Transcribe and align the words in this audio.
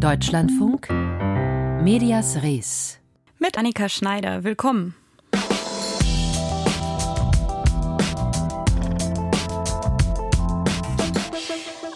Deutschlandfunk 0.00 0.88
Medias 1.82 2.42
Res 2.42 2.98
mit 3.38 3.58
Annika 3.58 3.90
Schneider. 3.90 4.44
Willkommen. 4.44 4.94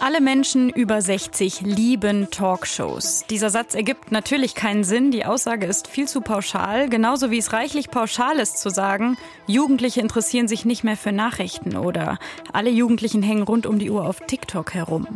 Alle 0.05 0.21
Menschen 0.21 0.69
über 0.69 1.01
60 1.01 1.61
lieben 1.61 2.29
Talkshows. 2.29 3.25
Dieser 3.27 3.49
Satz 3.49 3.73
ergibt 3.73 4.11
natürlich 4.11 4.53
keinen 4.53 4.83
Sinn. 4.83 5.09
Die 5.09 5.25
Aussage 5.25 5.65
ist 5.65 5.87
viel 5.87 6.07
zu 6.07 6.21
pauschal. 6.21 6.89
Genauso 6.89 7.31
wie 7.31 7.39
es 7.39 7.53
reichlich 7.53 7.89
pauschal 7.89 8.37
ist 8.37 8.59
zu 8.59 8.69
sagen, 8.69 9.17
Jugendliche 9.47 10.01
interessieren 10.01 10.47
sich 10.47 10.63
nicht 10.63 10.83
mehr 10.83 10.95
für 10.95 11.11
Nachrichten 11.11 11.75
oder 11.75 12.19
alle 12.53 12.69
Jugendlichen 12.69 13.23
hängen 13.23 13.41
rund 13.41 13.65
um 13.65 13.79
die 13.79 13.89
Uhr 13.89 14.07
auf 14.07 14.19
TikTok 14.19 14.75
herum. 14.75 15.07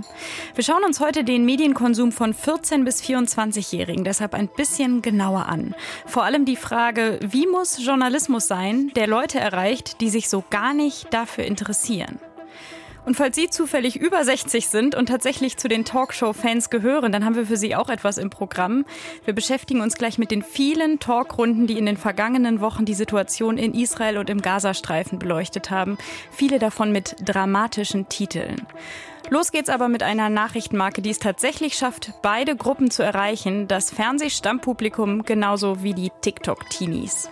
Wir 0.56 0.64
schauen 0.64 0.84
uns 0.84 1.00
heute 1.00 1.24
den 1.24 1.46
Medienkonsum 1.46 2.12
von 2.12 2.34
14 2.34 2.84
bis 2.84 3.04
24-Jährigen 3.04 4.04
deshalb 4.04 4.34
ein 4.34 4.48
bisschen 4.48 5.04
genauer 5.04 5.46
an. 5.46 5.76
Vor 6.08 6.24
allem 6.24 6.46
die 6.46 6.56
Frage, 6.56 7.20
wie 7.22 7.46
muss 7.46 7.78
Journalismus 7.86 8.48
sein, 8.48 8.92
der 8.96 9.06
Leute 9.06 9.40
erreicht, 9.40 10.02
die 10.02 10.10
sich 10.10 10.30
so 10.30 10.44
gar 10.50 10.74
nicht 10.74 11.14
dafür 11.14 11.44
interessieren? 11.44 12.20
Und 13.06 13.16
falls 13.16 13.36
Sie 13.36 13.50
zufällig 13.50 13.96
über 13.96 14.24
60 14.24 14.68
sind 14.68 14.96
und 14.96 15.08
tatsächlich 15.08 15.58
zu 15.58 15.68
den 15.68 15.86
Talkshow-Fans 15.86 16.70
gehören, 16.70 17.12
dann 17.12 17.26
haben 17.26 17.36
wir 17.36 17.46
für 17.46 17.58
Sie 17.58 17.76
auch 17.76 17.90
etwas 17.90 18.18
im 18.18 18.30
Programm. 18.30 18.86
Wir 19.26 19.34
beschäftigen 19.34 19.82
uns 19.82 19.96
gleich 19.96 20.18
mit 20.18 20.32
den 20.32 20.44
vielen 20.44 21.00
Talkrunden, 21.00 21.68
die 21.68 21.78
in 21.78 21.86
den 21.86 21.98
vergangenen 21.98 22.62
Wochen 22.62 22.86
die 22.86 22.94
Situation 22.94 23.58
in 23.58 23.74
Israel 23.74 24.18
und 24.18 24.30
im 24.30 24.42
Gazastreifen 24.42 25.20
beleuchtet 25.20 25.72
haben. 25.72 25.98
Viele 26.32 26.60
davon 26.60 26.92
mit 26.92 27.16
dramatischen 27.24 28.10
Titeln. 28.10 28.68
Los 29.30 29.52
geht's 29.52 29.70
aber 29.70 29.90
mit 29.90 30.02
einer 30.02 30.30
Nachrichtenmarke, 30.30 31.02
die 31.02 31.12
es 31.12 31.20
tatsächlich 31.20 31.76
schafft, 31.76 32.14
beide 32.22 32.56
Gruppen 32.56 32.90
zu 32.90 33.04
erreichen. 33.04 33.68
Das 33.68 33.92
Fernsehstammpublikum 33.92 35.24
genauso 35.24 35.84
wie 35.84 35.94
die 35.94 36.12
TikTok-Teenies. 36.22 37.30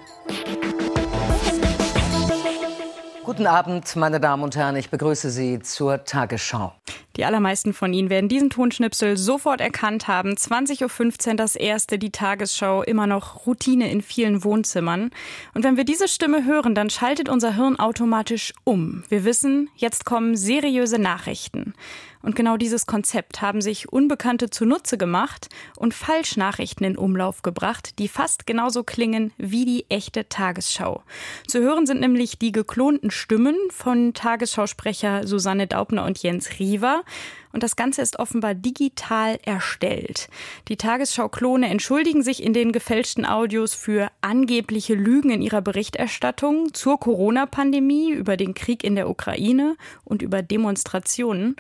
Guten 3.28 3.46
Abend, 3.46 3.94
meine 3.98 4.22
Damen 4.22 4.42
und 4.42 4.56
Herren. 4.56 4.78
Ich 4.78 4.90
begrüße 4.90 5.30
Sie 5.32 5.60
zur 5.60 6.06
Tagesschau. 6.06 6.72
Die 7.18 7.26
allermeisten 7.26 7.74
von 7.74 7.92
Ihnen 7.92 8.10
werden 8.10 8.30
diesen 8.30 8.50
Tonschnipsel 8.50 9.18
sofort 9.18 9.60
erkannt 9.60 10.08
haben. 10.08 10.36
20.15 10.36 11.32
Uhr 11.32 11.36
das 11.36 11.58
erste, 11.58 12.00
die 12.00 12.12
Tagesschau, 12.12 12.84
immer 12.84 13.06
noch 13.06 13.46
Routine 13.46 13.92
in 13.92 14.02
vielen 14.02 14.46
Wohnzimmern. 14.46 15.12
Und 15.54 15.66
wenn 15.66 15.76
wir 15.76 15.84
diese 15.84 16.08
Stimme 16.08 16.46
hören, 16.46 16.74
dann 16.74 16.90
schaltet 16.90 17.28
unser 17.28 17.56
Hirn 17.56 17.78
automatisch 17.78 18.54
um. 18.64 19.04
Wir 19.10 19.26
wissen, 19.26 19.70
jetzt 19.76 20.06
kommen 20.06 20.38
seriöse 20.38 20.98
Nachrichten. 20.98 21.74
Und 22.22 22.36
genau 22.36 22.58
dieses 22.58 22.86
Konzept 22.86 23.42
haben 23.42 23.62
sich 23.62 23.92
Unbekannte 23.92 24.50
zunutze 24.50 24.98
gemacht 24.98 25.50
und 25.76 25.94
Falschnachrichten 25.94 26.86
in 26.86 26.98
Umlauf 26.98 27.42
gebracht, 27.42 28.00
die 28.00 28.08
fast 28.08 28.48
genauso 28.48 28.84
klingen 28.84 29.34
wie 29.38 29.66
die 29.66 29.86
echte 29.90 30.28
Tagesschau. 30.30 31.04
Zu 31.48 31.60
hören 31.60 31.86
sind 31.86 32.00
nämlich 32.00 32.40
die 32.40 32.52
geklonten 32.52 33.12
Stimmen 33.12 33.56
von 33.70 34.14
Tagesschausprecher 34.14 35.28
Susanne 35.28 35.68
Daubner 35.68 36.06
und 36.06 36.22
Jens 36.22 36.60
Riewer 36.60 37.04
und 37.58 37.64
das 37.64 37.76
Ganze 37.76 38.04
ist 38.04 38.20
offenbar 38.20 38.54
digital 38.54 39.40
erstellt. 39.44 40.30
Die 40.68 40.78
Tagesschau-Klone 40.78 41.68
entschuldigen 41.68 42.22
sich 42.22 42.44
in 42.44 42.54
den 42.54 42.72
gefälschten 42.72 43.26
Audios 43.26 43.74
für 43.74 44.12
angebliche 44.22 44.94
Lügen 44.94 45.32
in 45.32 45.42
ihrer 45.42 45.64
Berichterstattung 45.64 46.76
zur 46.76 47.00
Corona-Pandemie, 47.00 48.12
über 48.12 48.38
den 48.38 48.54
Krieg 48.54 48.84
in 48.84 48.94
der 48.94 49.10
Ukraine 49.10 49.76
und 50.06 50.22
über 50.22 50.44
Demonstrationen. 50.44 51.56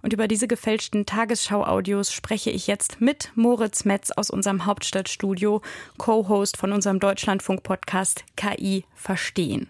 Und 0.00 0.14
über 0.14 0.26
diese 0.26 0.48
gefälschten 0.48 1.04
Tagesschau-Audios 1.04 2.14
spreche 2.14 2.48
ich 2.48 2.66
jetzt 2.66 3.02
mit 3.02 3.30
Moritz 3.34 3.84
Metz 3.84 4.10
aus 4.10 4.30
unserem 4.30 4.64
Hauptstadtstudio, 4.64 5.60
Co-Host 5.98 6.56
von 6.56 6.72
unserem 6.72 6.98
Deutschlandfunk-Podcast 6.98 8.24
KI 8.36 8.86
Verstehen. 8.94 9.68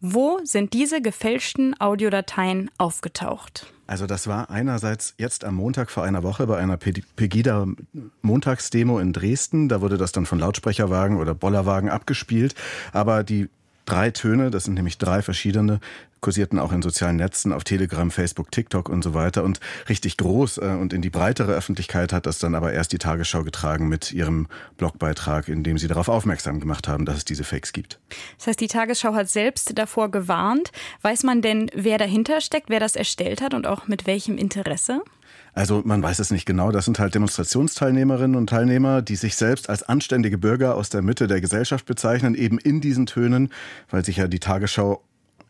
Wo 0.00 0.40
sind 0.44 0.72
diese 0.72 1.00
gefälschten 1.00 1.78
Audiodateien 1.80 2.70
aufgetaucht? 2.78 3.72
Also 3.86 4.06
das 4.06 4.26
war 4.26 4.50
einerseits 4.50 5.14
jetzt 5.16 5.44
am 5.44 5.54
Montag 5.54 5.90
vor 5.90 6.04
einer 6.04 6.22
Woche 6.22 6.46
bei 6.46 6.58
einer 6.58 6.76
Pegida 6.76 7.66
Montagsdemo 8.22 8.98
in 8.98 9.12
Dresden. 9.12 9.68
Da 9.68 9.80
wurde 9.80 9.96
das 9.96 10.12
dann 10.12 10.26
von 10.26 10.38
Lautsprecherwagen 10.38 11.18
oder 11.18 11.34
Bollerwagen 11.34 11.88
abgespielt. 11.88 12.54
Aber 12.92 13.22
die 13.22 13.48
drei 13.84 14.10
Töne, 14.10 14.50
das 14.50 14.64
sind 14.64 14.74
nämlich 14.74 14.98
drei 14.98 15.22
verschiedene, 15.22 15.80
kursierten 16.26 16.58
auch 16.58 16.72
in 16.72 16.82
sozialen 16.82 17.14
Netzen, 17.14 17.52
auf 17.52 17.62
Telegram, 17.62 18.10
Facebook, 18.10 18.50
TikTok 18.50 18.88
und 18.88 19.04
so 19.04 19.14
weiter 19.14 19.44
und 19.44 19.60
richtig 19.88 20.16
groß 20.16 20.58
äh, 20.58 20.76
und 20.80 20.92
in 20.92 21.00
die 21.00 21.08
breitere 21.08 21.52
Öffentlichkeit 21.52 22.12
hat 22.12 22.26
das 22.26 22.40
dann 22.40 22.56
aber 22.56 22.72
erst 22.72 22.90
die 22.90 22.98
Tagesschau 22.98 23.44
getragen 23.44 23.86
mit 23.86 24.10
ihrem 24.10 24.48
Blogbeitrag, 24.76 25.46
in 25.46 25.62
dem 25.62 25.78
sie 25.78 25.86
darauf 25.86 26.08
aufmerksam 26.08 26.58
gemacht 26.58 26.88
haben, 26.88 27.04
dass 27.04 27.18
es 27.18 27.24
diese 27.24 27.44
Fakes 27.44 27.72
gibt. 27.72 28.00
Das 28.38 28.48
heißt, 28.48 28.60
die 28.60 28.66
Tagesschau 28.66 29.14
hat 29.14 29.28
selbst 29.28 29.78
davor 29.78 30.10
gewarnt. 30.10 30.72
Weiß 31.02 31.22
man 31.22 31.42
denn, 31.42 31.70
wer 31.72 31.96
dahinter 31.96 32.40
steckt, 32.40 32.70
wer 32.70 32.80
das 32.80 32.96
erstellt 32.96 33.40
hat 33.40 33.54
und 33.54 33.68
auch 33.68 33.86
mit 33.86 34.08
welchem 34.08 34.36
Interesse? 34.36 35.02
Also 35.56 35.80
man 35.84 36.02
weiß 36.02 36.18
es 36.18 36.30
nicht 36.30 36.44
genau. 36.44 36.72
Das 36.72 36.84
sind 36.84 36.98
halt 36.98 37.14
Demonstrationsteilnehmerinnen 37.14 38.36
und 38.36 38.50
Teilnehmer, 38.50 39.00
die 39.00 39.16
sich 39.16 39.36
selbst 39.36 39.70
als 39.70 39.84
anständige 39.84 40.38
Bürger 40.38 40.74
aus 40.74 40.90
der 40.90 41.02
Mitte 41.02 41.28
der 41.28 41.40
Gesellschaft 41.40 41.86
bezeichnen, 41.86 42.34
eben 42.34 42.58
in 42.58 42.82
diesen 42.82 43.06
Tönen, 43.06 43.50
weil 43.88 44.04
sich 44.04 44.18
ja 44.18 44.26
die 44.26 44.40
Tagesschau 44.40 45.02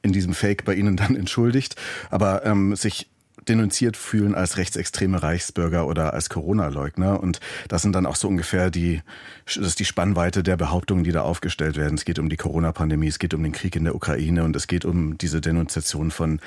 in 0.07 0.13
diesem 0.13 0.33
Fake 0.33 0.65
bei 0.65 0.75
ihnen 0.75 0.97
dann 0.97 1.15
entschuldigt, 1.23 1.77
aber 2.11 2.47
ähm, 2.47 2.75
sich 2.75 3.09
denunziert 3.49 3.97
fühlen 3.97 4.35
als 4.35 4.57
rechtsextreme 4.57 5.23
Reichsbürger 5.23 5.87
oder 5.87 6.15
als 6.15 6.29
Corona-Leugner. 6.29 7.21
Und 7.21 7.41
das 7.69 7.83
sind 7.83 7.93
dann 7.93 8.07
auch 8.07 8.17
so 8.17 8.27
ungefähr 8.27 8.71
die, 8.71 9.03
das 9.45 9.57
ist 9.57 9.79
die 9.79 9.85
Spannweite 9.85 10.43
der 10.43 10.57
Behauptungen, 10.57 11.05
die 11.05 11.13
da 11.13 11.23
aufgestellt 11.23 11.77
werden. 11.77 11.95
Es 11.95 12.05
geht 12.05 12.19
um 12.19 12.29
die 12.29 12.37
Corona-Pandemie, 12.37 13.07
es 13.07 13.21
geht 13.21 13.35
um 13.35 13.43
den 13.43 13.53
Krieg 13.53 13.77
in 13.77 13.85
der 13.85 13.95
Ukraine 13.95 14.43
und 14.43 14.57
es 14.57 14.67
geht 14.67 14.85
um 14.85 15.17
diese 15.19 15.41
Denunziation 15.41 16.11
von 16.11 16.41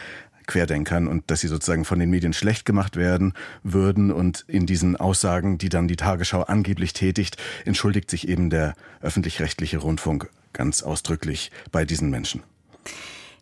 Querdenkern 0.47 1.07
und 1.07 1.29
dass 1.29 1.41
sie 1.41 1.47
sozusagen 1.47 1.85
von 1.85 1.99
den 1.99 2.09
Medien 2.09 2.33
schlecht 2.33 2.65
gemacht 2.65 2.95
werden 2.95 3.33
würden. 3.63 4.11
Und 4.11 4.43
in 4.47 4.65
diesen 4.65 4.97
Aussagen, 4.97 5.57
die 5.57 5.69
dann 5.69 5.87
die 5.87 5.95
Tagesschau 5.95 6.41
angeblich 6.41 6.93
tätigt, 6.93 7.37
entschuldigt 7.65 8.09
sich 8.09 8.27
eben 8.27 8.49
der 8.49 8.73
öffentlich-rechtliche 9.01 9.77
Rundfunk 9.77 10.29
ganz 10.51 10.81
ausdrücklich 10.81 11.51
bei 11.71 11.85
diesen 11.85 12.09
Menschen. 12.09 12.41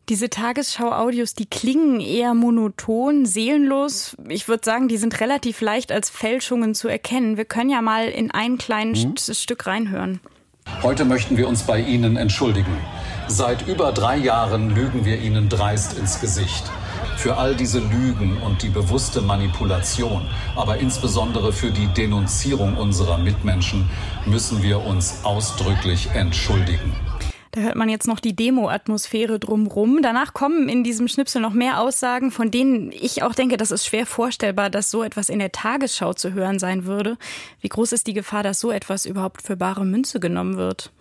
Diese 0.10 0.30
Tagesschau-Audios, 0.30 1.34
die 1.34 1.48
klingen 1.48 2.00
eher 2.00 2.34
monoton, 2.34 3.26
seelenlos. 3.26 4.16
Ich 4.30 4.48
würde 4.48 4.64
sagen, 4.64 4.88
die 4.88 4.96
sind 4.96 5.20
relativ 5.20 5.60
leicht 5.60 5.92
als 5.92 6.10
Fälschungen 6.10 6.76
zu 6.76 6.88
erkennen. 6.88 7.36
Wir 7.36 7.44
können 7.44 7.70
ja 7.70 7.82
mal 7.82 8.08
in 8.08 8.32
ein 8.32 8.58
kleines 8.58 9.04
mhm. 9.04 9.34
Stück 9.34 9.68
reinhören. 9.68 10.22
Heute 10.82 11.04
möchten 11.04 11.36
wir 11.36 11.50
uns 11.50 11.64
bei 11.64 11.82
Ihnen 11.82 12.16
entschuldigen. 12.16 12.72
Seit 13.28 13.68
über 13.68 13.92
drei 13.92 14.16
Jahren 14.16 14.74
lügen 14.74 15.04
wir 15.04 15.20
Ihnen 15.20 15.50
dreist 15.50 15.98
ins 15.98 16.22
Gesicht. 16.22 16.64
Für 17.18 17.36
all 17.36 17.56
diese 17.56 17.80
Lügen 17.80 18.38
und 18.38 18.64
die 18.64 18.70
bewusste 18.70 19.22
Manipulation, 19.22 20.26
aber 20.56 20.78
insbesondere 20.78 21.52
für 21.52 21.72
die 21.72 21.88
Denunzierung 21.88 22.78
unserer 22.78 23.18
Mitmenschen 23.18 23.90
müssen 24.26 24.64
wir 24.64 24.86
uns 24.86 25.26
ausdrücklich 25.26 26.12
entschuldigen. 26.14 26.96
Da 27.52 27.62
hört 27.62 27.76
man 27.76 27.90
jetzt 27.90 28.08
noch 28.08 28.20
die 28.20 28.36
Demo-Atmosphäre 28.36 29.40
drumrum. 29.40 30.02
Danach 30.02 30.34
kommen 30.34 30.70
in 30.70 30.84
diesem 30.84 31.08
Schnipsel 31.08 31.42
noch 31.42 31.54
mehr 31.54 31.80
Aussagen, 31.80 32.32
von 32.32 32.52
denen 32.52 32.92
ich 32.92 33.24
auch 33.24 33.34
denke, 33.34 33.58
das 33.58 33.72
ist 33.72 33.86
schwer 33.86 34.06
vorstellbar, 34.06 34.70
dass 34.70 34.92
so 34.92 35.04
etwas 35.04 35.30
in 35.30 35.40
der 35.40 35.52
Tagesschau 35.52 36.14
zu 36.14 36.34
hören 36.34 36.60
sein 36.60 36.86
würde. 36.86 37.18
Wie 37.62 37.70
groß 37.70 37.94
ist 37.94 38.08
die 38.08 38.14
Gefahr, 38.14 38.44
dass 38.44 38.60
so 38.60 38.72
etwas 38.72 39.06
überhaupt 39.06 39.42
für 39.42 39.56
bare 39.56 39.86
Münze 39.86 40.20
genommen 40.20 40.58
wird? 40.58 40.92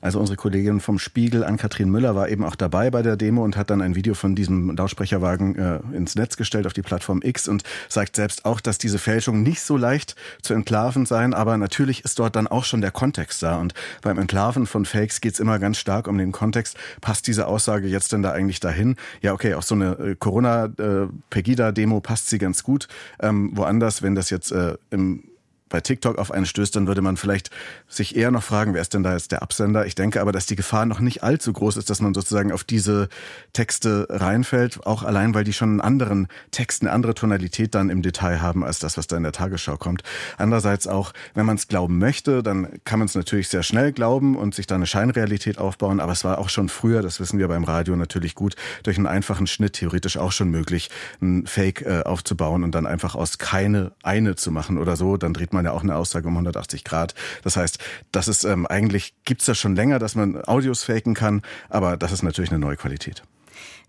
Also 0.00 0.20
unsere 0.20 0.36
Kollegin 0.36 0.80
vom 0.80 0.98
Spiegel, 0.98 1.44
Ann-Kathrin 1.44 1.90
Müller, 1.90 2.14
war 2.14 2.28
eben 2.28 2.44
auch 2.44 2.56
dabei 2.56 2.90
bei 2.90 3.02
der 3.02 3.16
Demo 3.16 3.44
und 3.44 3.56
hat 3.56 3.70
dann 3.70 3.82
ein 3.82 3.94
Video 3.94 4.14
von 4.14 4.34
diesem 4.34 4.74
Lautsprecherwagen 4.76 5.56
äh, 5.56 5.78
ins 5.92 6.14
Netz 6.14 6.36
gestellt 6.36 6.66
auf 6.66 6.72
die 6.72 6.82
Plattform 6.82 7.20
X 7.22 7.48
und 7.48 7.62
sagt 7.88 8.16
selbst 8.16 8.44
auch, 8.44 8.60
dass 8.60 8.78
diese 8.78 8.98
Fälschungen 8.98 9.42
nicht 9.42 9.60
so 9.60 9.76
leicht 9.76 10.16
zu 10.42 10.54
entlarven 10.54 11.06
seien, 11.06 11.34
aber 11.34 11.56
natürlich 11.56 12.04
ist 12.04 12.18
dort 12.18 12.36
dann 12.36 12.46
auch 12.46 12.64
schon 12.64 12.80
der 12.80 12.90
Kontext 12.90 13.42
da 13.42 13.56
und 13.56 13.74
beim 14.02 14.18
Entlarven 14.18 14.66
von 14.66 14.84
Fakes 14.84 15.20
geht 15.20 15.34
es 15.34 15.40
immer 15.40 15.58
ganz 15.58 15.78
stark 15.78 16.08
um 16.08 16.18
den 16.18 16.32
Kontext. 16.32 16.76
Passt 17.00 17.26
diese 17.26 17.46
Aussage 17.46 17.88
jetzt 17.88 18.12
denn 18.12 18.22
da 18.22 18.32
eigentlich 18.32 18.60
dahin? 18.60 18.96
Ja, 19.20 19.32
okay, 19.32 19.54
auch 19.54 19.62
so 19.62 19.74
eine 19.74 19.92
äh, 19.92 20.14
Corona-Pegida-Demo 20.16 21.98
äh, 21.98 22.00
passt 22.00 22.28
sie 22.28 22.38
ganz 22.38 22.62
gut. 22.62 22.88
Ähm, 23.20 23.50
woanders, 23.54 24.02
wenn 24.02 24.14
das 24.14 24.30
jetzt 24.30 24.52
äh, 24.52 24.76
im 24.90 25.24
bei 25.74 25.80
TikTok 25.80 26.18
auf 26.18 26.30
einen 26.30 26.46
stößt, 26.46 26.76
dann 26.76 26.86
würde 26.86 27.02
man 27.02 27.16
vielleicht 27.16 27.50
sich 27.88 28.14
eher 28.14 28.30
noch 28.30 28.44
fragen, 28.44 28.74
wer 28.74 28.80
ist 28.80 28.94
denn 28.94 29.02
da 29.02 29.14
jetzt 29.14 29.32
der 29.32 29.42
Absender? 29.42 29.86
Ich 29.86 29.96
denke 29.96 30.20
aber, 30.20 30.30
dass 30.30 30.46
die 30.46 30.54
Gefahr 30.54 30.86
noch 30.86 31.00
nicht 31.00 31.24
allzu 31.24 31.52
groß 31.52 31.78
ist, 31.78 31.90
dass 31.90 32.00
man 32.00 32.14
sozusagen 32.14 32.52
auf 32.52 32.62
diese 32.62 33.08
Texte 33.52 34.06
reinfällt, 34.08 34.86
auch 34.86 35.02
allein, 35.02 35.34
weil 35.34 35.42
die 35.42 35.52
schon 35.52 35.70
einen 35.70 35.80
anderen 35.80 36.28
Text, 36.52 36.82
eine 36.82 36.92
andere 36.92 37.14
Tonalität 37.14 37.74
dann 37.74 37.90
im 37.90 38.02
Detail 38.02 38.40
haben, 38.40 38.62
als 38.62 38.78
das, 38.78 38.96
was 38.96 39.08
da 39.08 39.16
in 39.16 39.24
der 39.24 39.32
Tagesschau 39.32 39.76
kommt. 39.76 40.04
Andererseits 40.38 40.86
auch, 40.86 41.12
wenn 41.34 41.44
man 41.44 41.56
es 41.56 41.66
glauben 41.66 41.98
möchte, 41.98 42.44
dann 42.44 42.68
kann 42.84 43.00
man 43.00 43.06
es 43.06 43.16
natürlich 43.16 43.48
sehr 43.48 43.64
schnell 43.64 43.90
glauben 43.90 44.36
und 44.36 44.54
sich 44.54 44.68
da 44.68 44.76
eine 44.76 44.86
Scheinrealität 44.86 45.58
aufbauen, 45.58 45.98
aber 45.98 46.12
es 46.12 46.22
war 46.22 46.38
auch 46.38 46.50
schon 46.50 46.68
früher, 46.68 47.02
das 47.02 47.18
wissen 47.18 47.40
wir 47.40 47.48
beim 47.48 47.64
Radio 47.64 47.96
natürlich 47.96 48.36
gut, 48.36 48.54
durch 48.84 48.96
einen 48.96 49.08
einfachen 49.08 49.48
Schnitt 49.48 49.72
theoretisch 49.72 50.18
auch 50.18 50.30
schon 50.30 50.50
möglich, 50.50 50.88
ein 51.20 51.48
Fake 51.48 51.82
äh, 51.82 52.02
aufzubauen 52.04 52.62
und 52.62 52.76
dann 52.76 52.86
einfach 52.86 53.16
aus 53.16 53.38
keine 53.38 53.90
eine 54.04 54.36
zu 54.36 54.52
machen 54.52 54.78
oder 54.78 54.94
so, 54.94 55.16
dann 55.16 55.34
dreht 55.34 55.52
man 55.52 55.63
man 55.64 55.72
auch 55.72 55.82
eine 55.82 55.96
Aussage 55.96 56.28
um 56.28 56.34
180 56.34 56.84
Grad. 56.84 57.14
Das 57.42 57.56
heißt, 57.56 57.78
das 58.12 58.28
ist 58.28 58.44
ähm, 58.44 58.66
eigentlich 58.66 59.14
gibt's 59.24 59.46
das 59.46 59.58
schon 59.58 59.76
länger, 59.76 59.98
dass 59.98 60.14
man 60.14 60.42
Audios 60.44 60.84
faken 60.84 61.14
kann, 61.14 61.42
aber 61.68 61.96
das 61.96 62.12
ist 62.12 62.22
natürlich 62.22 62.50
eine 62.50 62.60
neue 62.60 62.76
Qualität. 62.76 63.22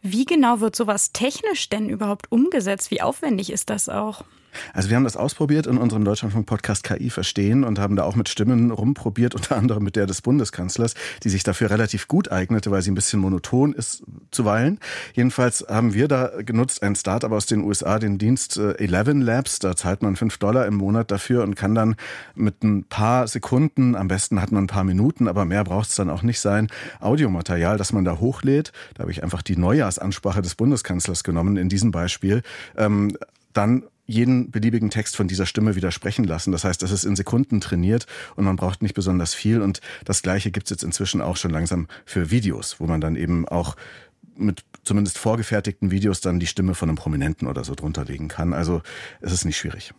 Wie 0.02 0.26
genau 0.26 0.60
wird 0.60 0.76
sowas 0.76 1.12
technisch 1.14 1.70
denn 1.70 1.90
überhaupt 1.90 2.32
umgesetzt? 2.32 2.92
Wie 2.92 3.02
aufwendig 3.02 3.52
ist 3.52 3.70
das 3.70 3.90
auch? 3.90 4.24
Also 4.74 4.90
wir 4.90 4.98
haben 4.98 5.04
das 5.04 5.18
ausprobiert 5.18 5.68
in 5.68 5.78
unserem 5.78 6.04
Deutschlandfunk-Podcast 6.06 6.84
KI 6.84 7.10
verstehen 7.10 7.64
und 7.64 7.80
haben 7.80 7.96
da 7.96 8.04
auch 8.04 8.16
mit 8.16 8.30
Stimmen 8.30 8.72
rumprobiert, 8.72 9.36
unter 9.36 9.58
anderem 9.58 9.84
mit 9.84 9.96
der 9.96 10.06
des 10.06 10.22
Bundeskanzlers, 10.22 10.94
die 11.24 11.30
sich 11.30 11.44
dafür 11.44 11.70
relativ 11.70 12.08
gut 12.08 12.32
eignete, 12.32 12.72
weil 12.72 12.82
sie 12.82 12.92
ein 12.92 12.96
bisschen 12.96 13.20
monoton 13.20 13.74
ist 13.74 14.04
zuweilen. 14.32 14.80
Jedenfalls 15.14 15.66
haben 15.70 15.94
wir 15.94 16.08
da 16.08 16.32
genutzt 16.44 16.84
ein 16.84 16.96
Startup 16.96 17.32
aus 17.32 17.46
den 17.46 17.64
USA, 17.64 18.00
den 18.00 18.18
Dienst 18.18 18.58
äh, 18.58 18.74
Eleven 18.74 19.22
Labs. 19.22 19.60
Da 19.60 19.76
zahlt 19.76 20.02
man 20.02 20.16
fünf 20.16 20.38
Dollar 20.38 20.66
im 20.66 20.76
Monat 20.76 21.12
dafür 21.12 21.44
und 21.44 21.56
kann 21.56 21.76
dann 21.76 21.96
mit 22.36 22.64
ein 22.64 22.84
paar 22.84 23.28
Sekunden, 23.28 23.96
am 23.96 24.08
besten 24.08 24.42
hat 24.42 24.52
man 24.52 24.66
ein 24.66 24.68
paar 24.68 24.84
Minuten, 24.84 25.28
aber 25.28 25.46
mehr 25.46 25.64
braucht 25.64 25.90
es 25.90 25.96
dann 25.96 26.10
auch 26.10 26.24
nicht 26.24 26.40
sein, 26.40 26.70
Audiomaterial, 27.00 27.78
das 27.78 27.94
man 27.94 28.06
da 28.06 28.20
hochlädt. 28.20 28.72
Da 28.94 29.02
habe 29.02 29.12
ich 29.12 29.24
einfach 29.24 29.42
die 29.42 29.58
Neujahrsansprache 29.58 30.42
des 30.42 30.56
Bundeskanzlers 30.56 31.24
genommen 31.24 31.58
in 31.58 31.70
diesem 31.70 31.92
Beispiel. 31.92 32.42
Ähm, 32.78 33.18
dann 33.54 33.84
jeden 34.06 34.52
beliebigen 34.52 34.90
Text 34.90 35.16
von 35.16 35.28
dieser 35.28 35.46
Stimme 35.46 35.76
widersprechen 35.76 36.26
lassen. 36.26 36.52
Das 36.52 36.64
heißt, 36.64 36.82
das 36.82 36.92
ist 36.92 37.06
in 37.06 37.16
Sekunden 37.16 37.62
trainiert 37.62 38.06
und 38.36 38.46
man 38.46 38.56
braucht 38.56 38.82
nicht 38.82 38.94
besonders 38.94 39.34
viel. 39.34 39.62
Und 39.62 39.82
das 40.04 40.22
Gleiche 40.22 40.52
gibt 40.52 40.68
es 40.68 40.72
jetzt 40.72 40.84
inzwischen 40.84 41.22
auch 41.22 41.38
schon 41.38 41.52
langsam 41.52 41.88
für 42.06 42.32
Videos, 42.32 42.80
wo 42.80 42.86
man 42.86 43.02
dann 43.02 43.16
eben 43.16 43.48
auch 43.48 43.76
mit 44.38 44.64
zumindest 44.84 45.18
vorgefertigten 45.18 45.92
Videos 45.92 46.20
dann 46.20 46.40
die 46.40 46.46
Stimme 46.46 46.76
von 46.76 46.90
einem 46.90 46.98
Prominenten 46.98 47.48
oder 47.48 47.64
so 47.64 47.74
drunter 47.74 48.04
legen 48.04 48.28
kann. 48.28 48.54
Also 48.54 48.82
es 49.22 49.32
ist 49.32 49.46
nicht 49.46 49.58
schwierig. 49.58 49.94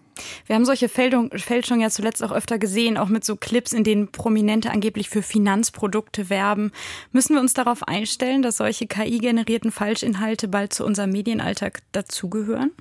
Wir 0.47 0.57
haben 0.57 0.65
solche 0.65 0.89
Fälschungen 0.89 1.81
ja 1.81 1.91
zuletzt 1.91 2.23
auch 2.23 2.33
öfter 2.33 2.59
gesehen, 2.59 2.97
auch 2.99 3.09
mit 3.09 3.25
so 3.25 3.37
Clips, 3.37 3.73
in 3.73 3.83
denen 3.83 4.09
Prominente 4.09 4.71
angeblich 4.71 5.09
für 5.09 5.23
Finanzprodukte 5.23 6.31
werben. 6.31 6.71
Müssen 7.13 7.35
wir 7.35 7.41
uns 7.41 7.55
darauf 7.55 7.83
einstellen, 7.89 8.43
dass 8.43 8.59
solche 8.59 8.87
KI-generierten 8.87 9.73
Falschinhalte 9.73 10.49
bald 10.49 10.73
zu 10.73 10.85
unserem 10.85 11.13
Medienalltag 11.13 11.81
dazugehören? 11.93 12.73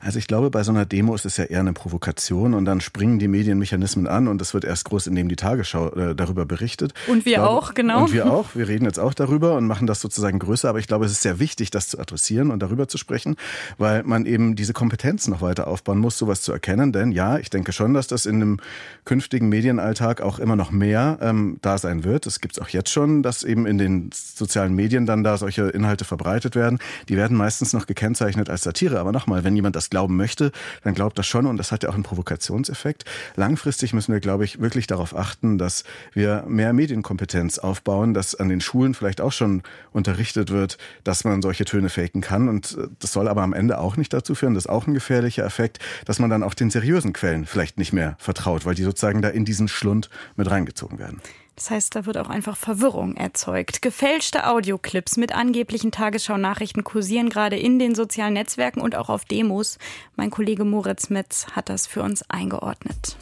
Also 0.00 0.18
ich 0.18 0.26
glaube, 0.26 0.50
bei 0.50 0.62
so 0.62 0.72
einer 0.72 0.84
Demo 0.84 1.14
ist 1.14 1.24
es 1.24 1.36
ja 1.36 1.44
eher 1.44 1.60
eine 1.60 1.72
Provokation 1.72 2.54
und 2.54 2.64
dann 2.64 2.80
springen 2.80 3.18
die 3.18 3.28
Medienmechanismen 3.28 4.06
an 4.06 4.28
und 4.28 4.40
es 4.42 4.54
wird 4.54 4.64
erst 4.64 4.84
groß, 4.86 5.06
indem 5.06 5.28
die 5.28 5.36
Tagesschau 5.36 5.92
äh, 5.92 6.14
darüber 6.14 6.44
berichtet. 6.46 6.92
Und 7.06 7.24
wir 7.24 7.36
glaube, 7.36 7.50
auch, 7.50 7.74
genau. 7.74 8.04
Und 8.04 8.12
wir 8.12 8.30
auch. 8.32 8.54
Wir 8.54 8.68
reden 8.68 8.84
jetzt 8.84 8.98
auch 8.98 9.14
darüber 9.14 9.56
und 9.56 9.66
machen 9.66 9.86
das 9.86 10.00
sozusagen 10.00 10.38
größer. 10.38 10.68
Aber 10.68 10.78
ich 10.78 10.86
glaube, 10.86 11.04
es 11.04 11.12
ist 11.12 11.22
sehr 11.22 11.38
wichtig, 11.38 11.70
das 11.70 11.88
zu 11.88 11.98
adressieren 11.98 12.50
und 12.50 12.60
darüber 12.60 12.88
zu 12.88 12.98
sprechen, 12.98 13.36
weil 13.78 14.02
man 14.02 14.26
eben 14.26 14.56
diese 14.56 14.72
Kompetenz 14.72 15.28
noch 15.28 15.42
weiter 15.42 15.66
aufbauen 15.66 15.98
muss, 15.98 16.18
sowas 16.18 16.42
zu 16.42 16.52
erkennen. 16.52 16.92
Denn 16.92 17.12
ja, 17.12 17.38
ich 17.38 17.50
denke 17.50 17.72
schon, 17.72 17.94
dass 17.94 18.06
das 18.06 18.26
in 18.26 18.36
einem 18.36 18.60
künftigen 19.04 19.48
Medienalltag 19.48 20.20
auch 20.20 20.38
immer 20.38 20.56
noch 20.56 20.70
mehr 20.70 21.18
ähm, 21.20 21.58
da 21.62 21.78
sein 21.78 22.04
wird. 22.04 22.26
Es 22.26 22.40
gibt 22.40 22.56
es 22.56 22.62
auch 22.62 22.68
jetzt 22.68 22.90
schon, 22.90 23.22
dass 23.22 23.42
eben 23.42 23.66
in 23.66 23.78
den 23.78 24.10
sozialen 24.12 24.74
Medien 24.74 25.06
dann 25.06 25.24
da 25.24 25.36
solche 25.36 25.68
Inhalte 25.68 26.04
verbreitet 26.04 26.54
werden. 26.54 26.78
Die 27.08 27.16
werden 27.16 27.36
meistens 27.36 27.72
noch 27.72 27.86
gekennzeichnet 27.86 28.50
als 28.50 28.62
Satire. 28.62 28.98
Aber 29.00 29.12
nochmal, 29.12 29.44
wenn 29.44 29.56
jemand 29.56 29.71
das 29.72 29.90
glauben 29.90 30.16
möchte, 30.16 30.52
dann 30.84 30.94
glaubt 30.94 31.18
das 31.18 31.26
schon 31.26 31.46
und 31.46 31.56
das 31.56 31.72
hat 31.72 31.82
ja 31.82 31.90
auch 31.90 31.94
einen 31.94 32.02
Provokationseffekt. 32.02 33.04
Langfristig 33.36 33.92
müssen 33.92 34.12
wir, 34.12 34.20
glaube 34.20 34.44
ich, 34.44 34.60
wirklich 34.60 34.86
darauf 34.86 35.16
achten, 35.16 35.58
dass 35.58 35.84
wir 36.12 36.44
mehr 36.46 36.72
Medienkompetenz 36.72 37.58
aufbauen, 37.58 38.14
dass 38.14 38.34
an 38.34 38.48
den 38.48 38.60
Schulen 38.60 38.94
vielleicht 38.94 39.20
auch 39.20 39.32
schon 39.32 39.62
unterrichtet 39.92 40.50
wird, 40.50 40.78
dass 41.04 41.24
man 41.24 41.42
solche 41.42 41.64
Töne 41.64 41.88
faken 41.88 42.20
kann 42.20 42.48
und 42.48 42.76
äh, 42.78 42.88
das 42.98 43.12
soll 43.12 43.28
aber 43.28 43.42
am 43.42 43.52
Ende 43.52 43.78
auch 43.78 43.96
nicht 43.96 44.12
dazu 44.12 44.34
führen, 44.34 44.54
das 44.54 44.64
ist 44.64 44.70
auch 44.70 44.86
ein 44.86 44.94
gefährlicher 44.94 45.44
Effekt, 45.44 45.78
dass 46.04 46.18
man 46.18 46.30
dann 46.30 46.42
auch 46.42 46.54
den 46.54 46.70
seriösen 46.70 47.12
Quellen 47.12 47.46
vielleicht 47.46 47.78
nicht 47.78 47.92
mehr 47.92 48.16
vertraut, 48.18 48.64
weil 48.64 48.74
die 48.74 48.84
sozusagen 48.84 49.22
da 49.22 49.28
in 49.28 49.44
diesen 49.44 49.68
Schlund 49.68 50.08
mit 50.36 50.50
reingezogen 50.50 50.98
werden. 50.98 51.20
Das 51.56 51.70
heißt, 51.70 51.94
da 51.94 52.06
wird 52.06 52.16
auch 52.16 52.30
einfach 52.30 52.56
Verwirrung 52.56 53.16
erzeugt. 53.16 53.82
Gefälschte 53.82 54.46
Audioclips 54.46 55.16
mit 55.16 55.34
angeblichen 55.34 55.92
Tagesschau-Nachrichten 55.92 56.82
kursieren 56.82 57.28
gerade 57.28 57.56
in 57.56 57.78
den 57.78 57.94
sozialen 57.94 58.34
Netzwerken 58.34 58.80
und 58.80 58.96
auch 58.96 59.10
auf 59.10 59.24
Demos. 59.24 59.78
Mein 60.16 60.30
Kollege 60.30 60.64
Moritz 60.64 61.10
Metz 61.10 61.46
hat 61.52 61.68
das 61.68 61.86
für 61.86 62.02
uns 62.02 62.28
eingeordnet. 62.30 63.16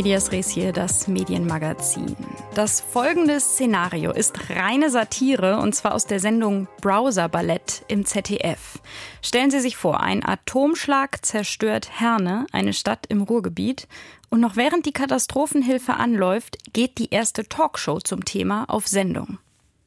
Medias 0.00 0.32
Res 0.32 0.48
hier, 0.48 0.72
das 0.72 1.08
Medienmagazin. 1.08 2.16
Das 2.54 2.80
folgende 2.80 3.38
Szenario 3.38 4.12
ist 4.12 4.48
reine 4.48 4.88
Satire 4.88 5.58
und 5.58 5.74
zwar 5.74 5.94
aus 5.94 6.06
der 6.06 6.20
Sendung 6.20 6.68
Browser 6.80 7.28
Ballett 7.28 7.84
im 7.86 8.06
ZDF. 8.06 8.78
Stellen 9.20 9.50
Sie 9.50 9.60
sich 9.60 9.76
vor, 9.76 10.00
ein 10.00 10.24
Atomschlag 10.24 11.22
zerstört 11.22 12.00
Herne, 12.00 12.46
eine 12.50 12.72
Stadt 12.72 13.04
im 13.10 13.20
Ruhrgebiet. 13.20 13.88
Und 14.30 14.40
noch 14.40 14.56
während 14.56 14.86
die 14.86 14.94
Katastrophenhilfe 14.94 15.92
anläuft, 15.92 16.56
geht 16.72 16.96
die 16.96 17.10
erste 17.10 17.46
Talkshow 17.46 17.98
zum 17.98 18.24
Thema 18.24 18.64
auf 18.68 18.88
Sendung. 18.88 19.36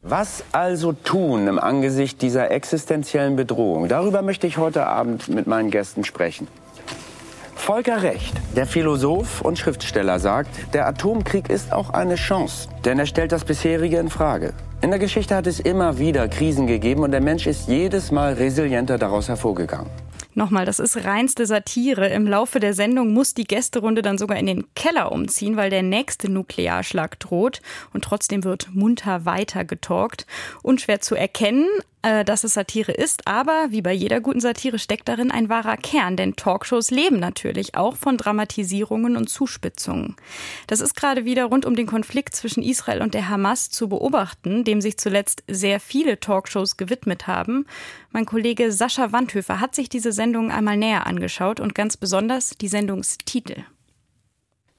Was 0.03 0.43
also 0.51 0.93
tun 0.93 1.47
im 1.47 1.57
Angesicht 1.57 2.21
dieser 2.21 2.51
existenziellen 2.51 3.35
Bedrohung? 3.35 3.87
Darüber 3.87 4.21
möchte 4.21 4.45
ich 4.45 4.59
heute 4.59 4.85
Abend 4.85 5.27
mit 5.27 5.47
meinen 5.47 5.71
Gästen 5.71 6.03
sprechen. 6.03 6.47
Volker 7.55 8.03
Recht, 8.03 8.33
der 8.55 8.65
Philosoph 8.65 9.41
und 9.41 9.57
Schriftsteller, 9.57 10.19
sagt, 10.19 10.73
der 10.73 10.87
Atomkrieg 10.87 11.49
ist 11.49 11.71
auch 11.71 11.91
eine 11.91 12.15
Chance, 12.15 12.67
denn 12.83 12.99
er 12.99 13.05
stellt 13.05 13.31
das 13.31 13.45
bisherige 13.45 13.97
in 13.97 14.09
Frage. 14.09 14.53
In 14.81 14.89
der 14.89 14.99
Geschichte 14.99 15.35
hat 15.35 15.47
es 15.47 15.59
immer 15.59 15.97
wieder 15.97 16.27
Krisen 16.27 16.67
gegeben 16.67 17.03
und 17.03 17.11
der 17.11 17.21
Mensch 17.21 17.47
ist 17.47 17.69
jedes 17.69 18.11
Mal 18.11 18.33
resilienter 18.33 18.97
daraus 18.97 19.29
hervorgegangen. 19.29 19.89
Nochmal, 20.35 20.65
das 20.65 20.79
ist 20.79 21.05
reinste 21.05 21.45
Satire. 21.45 22.07
Im 22.09 22.27
Laufe 22.27 22.59
der 22.59 22.73
Sendung 22.73 23.13
muss 23.13 23.35
die 23.35 23.43
Gästerunde 23.43 24.01
dann 24.01 24.17
sogar 24.17 24.37
in 24.37 24.47
den 24.47 24.65
Keller 24.73 25.11
umziehen, 25.11 25.57
weil 25.57 25.69
der 25.69 25.83
nächste 25.83 26.29
Nuklearschlag 26.29 27.19
droht. 27.19 27.61
Und 27.93 28.03
trotzdem 28.03 28.43
wird 28.43 28.69
munter 28.73 29.25
weiter 29.25 29.63
getalkt. 29.63 30.25
Unschwer 30.63 31.01
zu 31.01 31.15
erkennen, 31.15 31.67
äh, 32.03 32.23
dass 32.23 32.43
es 32.43 32.53
Satire 32.53 32.91
ist, 32.91 33.27
aber 33.27 33.67
wie 33.69 33.81
bei 33.81 33.93
jeder 33.93 34.21
guten 34.21 34.39
Satire 34.39 34.77
steckt 34.77 35.07
darin 35.07 35.31
ein 35.31 35.49
wahrer 35.49 35.77
Kern, 35.77 36.15
denn 36.15 36.35
Talkshows 36.35 36.91
leben 36.91 37.19
natürlich 37.19 37.75
auch 37.75 37.95
von 37.95 38.17
Dramatisierungen 38.17 39.17
und 39.17 39.29
Zuspitzungen. 39.29 40.15
Das 40.67 40.81
ist 40.81 40.95
gerade 40.95 41.25
wieder 41.25 41.45
rund 41.45 41.65
um 41.65 41.75
den 41.75 41.87
Konflikt 41.87 42.35
zwischen 42.35 42.61
Israel 42.61 43.01
und 43.01 43.13
der 43.13 43.29
Hamas 43.29 43.69
zu 43.69 43.89
beobachten, 43.89 44.63
dem 44.63 44.81
sich 44.81 44.97
zuletzt 44.97 45.43
sehr 45.47 45.79
viele 45.79 46.19
Talkshows 46.19 46.77
gewidmet 46.77 47.25
haben. 47.25 47.65
Mein 48.11 48.25
Kollege 48.25 48.71
Sascha 48.71 49.11
Wandhöfer 49.11 49.59
hat 49.59 49.73
sich 49.73 49.89
diese 49.89 50.11
Sendung 50.11 50.51
einmal 50.51 50.77
näher 50.77 51.07
angeschaut 51.07 51.59
und 51.59 51.73
ganz 51.73 51.97
besonders 51.97 52.51
die 52.59 52.67
Sendungstitel. 52.67 53.63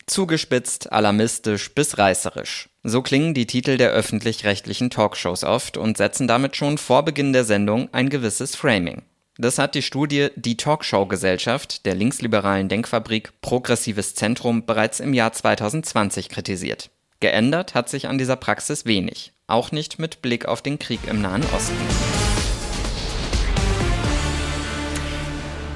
Zugespitzt, 0.07 0.93
alarmistisch 0.93 1.75
bis 1.75 1.97
reißerisch. 1.99 2.69
So 2.83 3.01
klingen 3.01 3.33
die 3.33 3.47
Titel 3.47 3.79
der 3.79 3.91
öffentlich-rechtlichen 3.91 4.91
Talkshows 4.91 5.45
oft 5.45 5.77
und 5.77 5.97
setzen 5.97 6.29
damit 6.29 6.57
schon 6.57 6.77
vor 6.77 7.05
Beginn 7.05 7.33
der 7.33 7.45
Sendung 7.45 7.89
ein 7.93 8.11
gewisses 8.11 8.55
Framing. 8.55 9.03
Das 9.39 9.59
hat 9.59 9.75
die 9.75 9.83
Studie 9.83 10.29
Die 10.37 10.57
Talkshow 10.57 11.07
Gesellschaft 11.07 11.87
der 11.87 11.95
linksliberalen 11.95 12.69
Denkfabrik 12.69 13.33
Progressives 13.41 14.15
Zentrum 14.15 14.67
bereits 14.67 15.01
im 15.01 15.15
Jahr 15.15 15.33
2020 15.33 16.29
kritisiert. 16.29 16.91
Geändert 17.21 17.75
hat 17.75 17.89
sich 17.89 18.07
an 18.07 18.19
dieser 18.19 18.37
Praxis 18.37 18.85
wenig, 18.85 19.33
auch 19.47 19.73
nicht 19.73 19.99
mit 19.99 20.21
Blick 20.21 20.45
auf 20.47 20.61
den 20.61 20.79
Krieg 20.79 21.01
im 21.09 21.23
Nahen 21.23 21.43
Osten. 21.55 21.75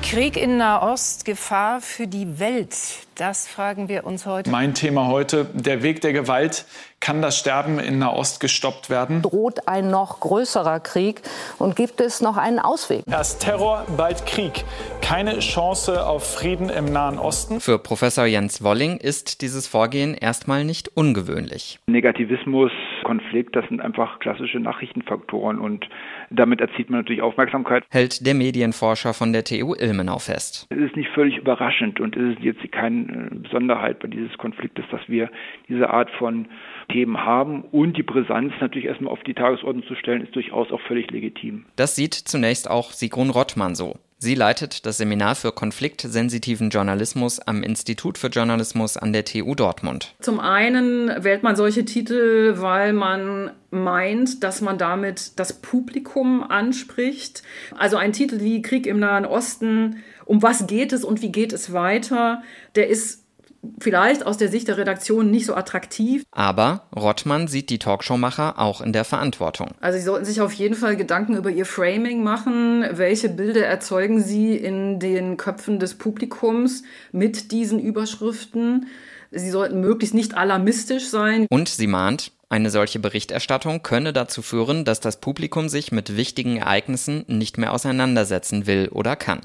Krieg 0.02 0.36
in 0.36 0.58
Nahost, 0.58 1.24
Gefahr 1.24 1.80
für 1.80 2.06
die 2.06 2.38
Welt. 2.38 3.07
Das 3.18 3.48
fragen 3.48 3.88
wir 3.88 4.06
uns 4.06 4.26
heute. 4.26 4.48
Mein 4.48 4.74
Thema 4.74 5.08
heute, 5.08 5.46
der 5.52 5.82
Weg 5.82 6.00
der 6.02 6.12
Gewalt. 6.12 6.66
Kann 7.00 7.22
das 7.22 7.38
Sterben 7.38 7.78
in 7.78 7.98
Nahost 7.98 8.40
gestoppt 8.40 8.90
werden? 8.90 9.22
Droht 9.22 9.66
ein 9.68 9.88
noch 9.88 10.20
größerer 10.20 10.80
Krieg 10.80 11.22
und 11.58 11.76
gibt 11.76 12.00
es 12.00 12.20
noch 12.20 12.36
einen 12.36 12.58
Ausweg? 12.58 13.02
Erst 13.08 13.42
Terror, 13.42 13.86
bald 13.96 14.26
Krieg. 14.26 14.64
Keine 15.00 15.38
Chance 15.38 16.06
auf 16.06 16.34
Frieden 16.34 16.70
im 16.70 16.86
Nahen 16.86 17.18
Osten. 17.18 17.60
Für 17.60 17.78
Professor 17.78 18.26
Jens 18.26 18.62
Wolling 18.62 18.98
ist 18.98 19.42
dieses 19.42 19.66
Vorgehen 19.66 20.14
erstmal 20.14 20.64
nicht 20.64 20.88
ungewöhnlich. 20.96 21.78
Negativismus, 21.86 22.72
Konflikt, 23.04 23.54
das 23.56 23.66
sind 23.68 23.80
einfach 23.80 24.18
klassische 24.18 24.58
Nachrichtenfaktoren 24.58 25.58
und 25.58 25.88
damit 26.30 26.60
erzielt 26.60 26.90
man 26.90 27.00
natürlich 27.00 27.22
Aufmerksamkeit. 27.22 27.84
Hält 27.90 28.26
der 28.26 28.34
Medienforscher 28.34 29.14
von 29.14 29.32
der 29.32 29.44
TU 29.44 29.74
Ilmenau 29.74 30.18
fest. 30.18 30.66
Es 30.68 30.78
ist 30.78 30.96
nicht 30.96 31.08
völlig 31.14 31.38
überraschend 31.38 32.00
und 32.00 32.16
es 32.16 32.36
ist 32.36 32.42
jetzt 32.42 32.72
keine 32.72 33.07
Besonderheit 33.42 33.98
bei 34.00 34.08
dieses 34.08 34.36
Konfliktes, 34.38 34.84
dass 34.90 35.00
wir 35.08 35.30
diese 35.68 35.90
Art 35.90 36.10
von 36.18 36.48
Themen 36.90 37.18
haben 37.24 37.62
und 37.62 37.96
die 37.96 38.02
Brisanz 38.02 38.52
natürlich 38.60 38.86
erstmal 38.86 39.12
auf 39.12 39.22
die 39.24 39.34
Tagesordnung 39.34 39.86
zu 39.86 39.94
stellen, 39.94 40.22
ist 40.22 40.34
durchaus 40.34 40.70
auch 40.70 40.80
völlig 40.82 41.10
legitim. 41.10 41.66
Das 41.76 41.96
sieht 41.96 42.14
zunächst 42.14 42.70
auch 42.70 42.92
Sigrun 42.92 43.30
Rottmann 43.30 43.74
so. 43.74 43.96
Sie 44.20 44.34
leitet 44.34 44.84
das 44.84 44.98
Seminar 44.98 45.36
für 45.36 45.52
konfliktsensitiven 45.52 46.70
Journalismus 46.70 47.38
am 47.38 47.62
Institut 47.62 48.18
für 48.18 48.26
Journalismus 48.26 48.96
an 48.96 49.12
der 49.12 49.24
TU 49.24 49.54
Dortmund. 49.54 50.12
Zum 50.18 50.40
einen 50.40 51.22
wählt 51.22 51.44
man 51.44 51.54
solche 51.54 51.84
Titel, 51.84 52.54
weil 52.56 52.94
man 52.94 53.52
meint, 53.70 54.42
dass 54.42 54.60
man 54.60 54.76
damit 54.76 55.38
das 55.38 55.60
Publikum 55.60 56.42
anspricht. 56.42 57.44
Also 57.76 57.96
ein 57.96 58.12
Titel 58.12 58.40
wie 58.40 58.60
Krieg 58.60 58.88
im 58.88 58.98
Nahen 58.98 59.24
Osten, 59.24 60.02
um 60.28 60.42
was 60.42 60.66
geht 60.66 60.92
es 60.92 61.04
und 61.04 61.22
wie 61.22 61.32
geht 61.32 61.52
es 61.52 61.72
weiter, 61.72 62.42
der 62.74 62.88
ist 62.88 63.24
vielleicht 63.80 64.24
aus 64.24 64.36
der 64.36 64.48
Sicht 64.48 64.68
der 64.68 64.76
Redaktion 64.76 65.30
nicht 65.30 65.46
so 65.46 65.54
attraktiv. 65.54 66.22
Aber 66.30 66.86
Rottmann 66.94 67.48
sieht 67.48 67.70
die 67.70 67.78
Talkshow-Macher 67.78 68.58
auch 68.58 68.80
in 68.80 68.92
der 68.92 69.04
Verantwortung. 69.04 69.70
Also 69.80 69.98
sie 69.98 70.04
sollten 70.04 70.24
sich 70.26 70.40
auf 70.40 70.52
jeden 70.52 70.74
Fall 70.74 70.96
Gedanken 70.96 71.34
über 71.34 71.50
ihr 71.50 71.66
Framing 71.66 72.22
machen. 72.22 72.84
Welche 72.92 73.30
Bilder 73.30 73.66
erzeugen 73.66 74.22
sie 74.22 74.54
in 74.54 75.00
den 75.00 75.38
Köpfen 75.38 75.80
des 75.80 75.94
Publikums 75.96 76.84
mit 77.10 77.50
diesen 77.50 77.80
Überschriften? 77.80 78.86
Sie 79.30 79.50
sollten 79.50 79.80
möglichst 79.80 80.14
nicht 80.14 80.36
alarmistisch 80.36 81.08
sein. 81.08 81.46
Und 81.50 81.68
sie 81.68 81.86
mahnt, 81.86 82.32
eine 82.50 82.70
solche 82.70 82.98
Berichterstattung 82.98 83.82
könne 83.82 84.12
dazu 84.12 84.40
führen, 84.40 84.84
dass 84.84 85.00
das 85.00 85.20
Publikum 85.20 85.68
sich 85.68 85.92
mit 85.92 86.16
wichtigen 86.16 86.58
Ereignissen 86.58 87.24
nicht 87.28 87.58
mehr 87.58 87.72
auseinandersetzen 87.72 88.66
will 88.66 88.88
oder 88.88 89.16
kann. 89.16 89.40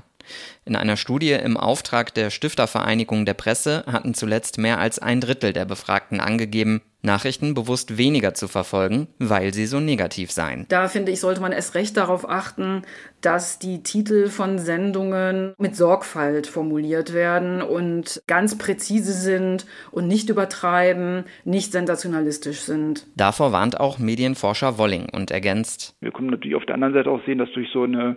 In 0.66 0.76
einer 0.76 0.98
Studie 0.98 1.32
im 1.32 1.58
Auftrag 1.58 2.14
der 2.14 2.30
Stiftervereinigung 2.30 3.26
der 3.26 3.34
Presse 3.34 3.84
hatten 3.86 4.14
zuletzt 4.14 4.58
mehr 4.58 4.80
als 4.80 5.00
ein 5.00 5.22
Drittel 5.22 5.54
der 5.54 5.66
Befragten 5.66 6.20
angegeben, 6.20 6.82
Nachrichten 7.06 7.54
bewusst 7.54 7.98
weniger 7.98 8.34
zu 8.34 8.48
verfolgen, 8.48 9.08
weil 9.20 9.54
sie 9.54 9.66
so 9.66 9.82
negativ 9.82 10.32
seien. 10.32 10.66
Da 10.70 10.88
finde 10.88 11.12
ich, 11.12 11.20
sollte 11.20 11.42
man 11.42 11.52
erst 11.52 11.76
recht 11.76 11.98
darauf 11.98 12.28
achten, 12.28 12.84
dass 13.20 13.60
die 13.60 13.84
Titel 13.84 14.30
von 14.30 14.58
Sendungen 14.58 15.54
mit 15.58 15.76
Sorgfalt 15.76 16.48
formuliert 16.48 17.14
werden 17.14 17.62
und 17.62 18.22
ganz 18.26 18.58
präzise 18.58 19.12
sind 19.12 19.66
und 19.92 20.08
nicht 20.08 20.30
übertreiben, 20.30 21.26
nicht 21.44 21.74
sensationalistisch 21.74 22.62
sind. 22.62 23.06
Davor 23.18 23.52
warnt 23.52 23.80
auch 23.82 24.00
Medienforscher 24.00 24.78
Wolling 24.78 25.10
und 25.12 25.30
ergänzt. 25.30 25.96
Wir 26.00 26.12
können 26.12 26.30
natürlich 26.30 26.56
auf 26.56 26.66
der 26.66 26.76
anderen 26.76 26.94
Seite 26.94 27.10
auch 27.10 27.24
sehen, 27.26 27.38
dass 27.38 27.52
durch 27.52 27.68
so 27.74 27.84
eine 27.84 28.16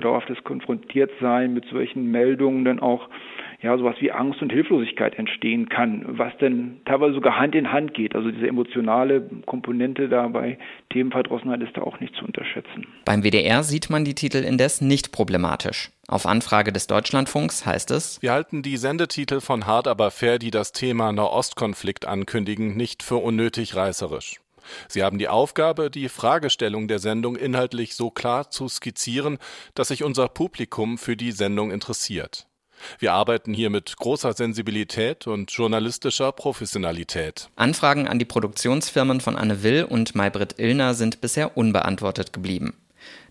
dauerhaftes 0.00 0.42
Konfrontiertsein 0.44 1.54
mit 1.54 1.66
solchen 1.66 2.10
Meldungen 2.10 2.64
dann 2.64 2.80
auch 2.80 3.08
ja, 3.62 3.76
sowas 3.76 3.96
wie 4.00 4.10
Angst 4.10 4.40
und 4.40 4.50
Hilflosigkeit 4.50 5.18
entstehen 5.18 5.68
kann, 5.68 6.04
was 6.06 6.32
denn 6.38 6.80
teilweise 6.86 7.14
sogar 7.14 7.38
Hand 7.38 7.54
in 7.54 7.70
Hand 7.70 7.92
geht. 7.92 8.14
Also 8.14 8.30
diese 8.30 8.48
emotionale 8.48 9.28
Komponente 9.44 10.08
da 10.08 10.28
bei 10.28 10.58
Themenverdrossenheit 10.90 11.60
ist 11.60 11.76
da 11.76 11.82
auch 11.82 12.00
nicht 12.00 12.14
zu 12.14 12.24
unterschätzen. 12.24 12.86
Beim 13.04 13.22
WDR 13.22 13.62
sieht 13.62 13.90
man 13.90 14.04
die 14.04 14.14
Titel 14.14 14.38
indes 14.38 14.80
nicht 14.80 15.12
problematisch. 15.12 15.90
Auf 16.08 16.26
Anfrage 16.26 16.72
des 16.72 16.86
Deutschlandfunks 16.86 17.66
heißt 17.66 17.90
es, 17.90 18.20
wir 18.22 18.32
halten 18.32 18.62
die 18.62 18.78
Sendetitel 18.78 19.40
von 19.40 19.66
Hart 19.66 19.86
aber 19.86 20.10
fair, 20.10 20.38
die 20.38 20.50
das 20.50 20.72
Thema 20.72 21.12
Nahostkonflikt 21.12 22.06
ankündigen, 22.08 22.76
nicht 22.76 23.02
für 23.02 23.16
unnötig 23.16 23.76
reißerisch. 23.76 24.40
Sie 24.88 25.02
haben 25.02 25.18
die 25.18 25.28
Aufgabe, 25.28 25.90
die 25.90 26.08
Fragestellung 26.08 26.88
der 26.88 26.98
Sendung 26.98 27.36
inhaltlich 27.36 27.94
so 27.94 28.10
klar 28.10 28.50
zu 28.50 28.68
skizzieren, 28.68 29.38
dass 29.74 29.88
sich 29.88 30.02
unser 30.02 30.28
Publikum 30.28 30.98
für 30.98 31.16
die 31.16 31.32
Sendung 31.32 31.70
interessiert. 31.70 32.46
Wir 32.98 33.12
arbeiten 33.12 33.52
hier 33.52 33.70
mit 33.70 33.96
großer 33.96 34.32
Sensibilität 34.32 35.26
und 35.26 35.50
journalistischer 35.50 36.32
Professionalität. 36.32 37.50
Anfragen 37.56 38.08
an 38.08 38.18
die 38.18 38.24
Produktionsfirmen 38.24 39.20
von 39.20 39.36
Anne 39.36 39.62
Will 39.62 39.84
und 39.84 40.14
Maybrit 40.14 40.58
Illner 40.58 40.94
sind 40.94 41.20
bisher 41.20 41.56
unbeantwortet 41.56 42.32
geblieben. 42.32 42.79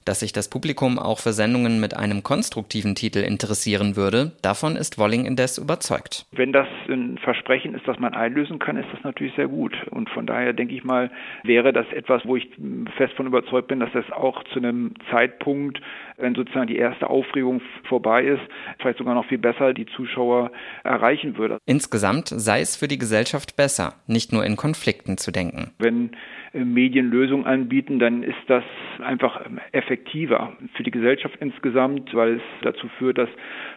Dass 0.09 0.21
sich 0.21 0.33
das 0.33 0.49
Publikum 0.49 0.97
auch 0.97 1.19
für 1.19 1.33
Sendungen 1.33 1.79
mit 1.79 1.95
einem 1.95 2.23
konstruktiven 2.23 2.95
Titel 2.95 3.19
interessieren 3.19 3.95
würde, 3.95 4.31
davon 4.41 4.75
ist 4.75 4.97
Wolling 4.97 5.23
indes 5.23 5.59
überzeugt. 5.59 6.25
Wenn 6.31 6.51
das 6.51 6.65
ein 6.87 7.19
Versprechen 7.19 7.75
ist, 7.75 7.87
das 7.87 7.99
man 7.99 8.15
einlösen 8.15 8.57
kann, 8.57 8.75
ist 8.75 8.87
das 8.91 9.03
natürlich 9.03 9.35
sehr 9.35 9.47
gut. 9.47 9.77
Und 9.91 10.09
von 10.09 10.25
daher 10.25 10.53
denke 10.53 10.73
ich 10.73 10.83
mal, 10.83 11.11
wäre 11.43 11.73
das 11.73 11.85
etwas, 11.93 12.25
wo 12.25 12.35
ich 12.35 12.49
fest 12.97 13.13
von 13.17 13.27
überzeugt 13.27 13.67
bin, 13.67 13.81
dass 13.81 13.91
das 13.91 14.11
auch 14.11 14.43
zu 14.45 14.57
einem 14.57 14.95
Zeitpunkt, 15.11 15.79
wenn 16.19 16.35
sozusagen 16.35 16.67
die 16.67 16.77
erste 16.77 17.09
Aufregung 17.09 17.61
vorbei 17.87 18.23
ist, 18.23 18.41
vielleicht 18.79 18.97
sogar 18.97 19.15
noch 19.15 19.25
viel 19.25 19.37
besser 19.37 19.73
die 19.73 19.85
Zuschauer 19.85 20.51
erreichen 20.83 21.37
würde. 21.37 21.57
Insgesamt 21.65 22.27
sei 22.27 22.61
es 22.61 22.75
für 22.75 22.87
die 22.87 22.97
Gesellschaft 22.97 23.55
besser, 23.55 23.95
nicht 24.07 24.31
nur 24.33 24.45
in 24.45 24.55
Konflikten 24.55 25.17
zu 25.17 25.31
denken. 25.31 25.71
Wenn 25.79 26.11
Medien 26.53 27.09
Lösungen 27.09 27.45
anbieten, 27.45 27.99
dann 27.99 28.23
ist 28.23 28.37
das 28.47 28.63
einfach 29.03 29.41
effektiver 29.71 30.53
für 30.75 30.83
die 30.83 30.91
Gesellschaft 30.91 31.35
insgesamt, 31.39 32.13
weil 32.13 32.37
es 32.37 32.41
dazu 32.63 32.87
führt, 32.97 33.17
dass 33.17 33.29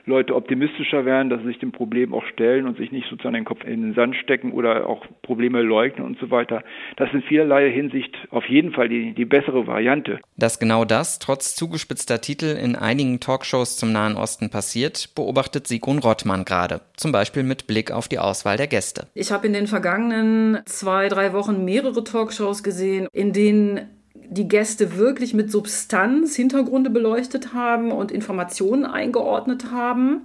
Leute 0.07 0.35
optimistischer 0.35 1.05
werden, 1.05 1.31
dass 1.31 1.41
sie 1.41 1.49
sich 1.49 1.59
dem 1.59 1.73
Problem 1.73 2.15
auch 2.15 2.25
stellen 2.27 2.67
und 2.67 2.77
sich 2.77 2.91
nicht 2.91 3.09
sozusagen 3.09 3.35
den 3.35 3.45
Kopf 3.45 3.65
in 3.65 3.83
den 3.83 3.95
Sand 3.95 4.17
stecken 4.17 4.53
oder 4.53 4.89
auch 4.89 5.07
Probleme 5.23 5.63
leugnen 5.63 6.05
und 6.05 6.19
so 6.19 6.31
weiter. 6.31 6.65
Das 6.97 7.09
ist 7.09 7.15
in 7.15 7.23
vielerlei 7.23 7.71
Hinsicht 7.71 8.17
auf 8.31 8.47
jeden 8.47 8.73
Fall 8.73 8.89
die, 8.89 9.13
die 9.13 9.25
bessere 9.25 9.67
Variante. 9.67 10.19
Dass 10.37 10.59
genau 10.59 10.85
das 10.85 11.19
trotz 11.19 11.55
zugespitzter 11.55 12.21
Titel 12.33 12.47
in 12.47 12.77
einigen 12.77 13.21
Talkshows 13.21 13.77
zum 13.77 13.93
Nahen 13.93 14.17
Osten 14.17 14.49
passiert, 14.49 15.11
beobachtet 15.15 15.67
Sigrun 15.67 15.99
Rottmann 15.99 16.47
gerade. 16.47 16.81
Zum 16.97 17.13
Beispiel 17.13 17.43
mit 17.43 17.67
Blick 17.67 17.91
auf 17.91 18.09
die 18.09 18.19
Auswahl 18.19 18.57
der 18.57 18.69
Gäste. 18.69 19.07
Ich 19.13 19.31
habe 19.33 19.47
in 19.47 19.53
den 19.53 19.67
vergangenen 19.67 20.61
zwei, 20.65 21.11
drei 21.11 21.35
Wochen 21.35 21.67
mehrere 21.67 22.03
Talkshows 22.03 22.63
gesehen, 22.63 23.07
in 23.13 23.35
denen 23.35 23.83
die 24.15 24.49
Gäste 24.49 24.97
wirklich 24.97 25.35
mit 25.35 25.51
Substanz 25.51 26.35
Hintergründe 26.35 26.89
beleuchtet 26.89 27.53
haben 27.53 27.93
und 27.93 28.11
Informationen 28.11 28.87
eingeordnet 28.87 29.71
haben, 29.71 30.23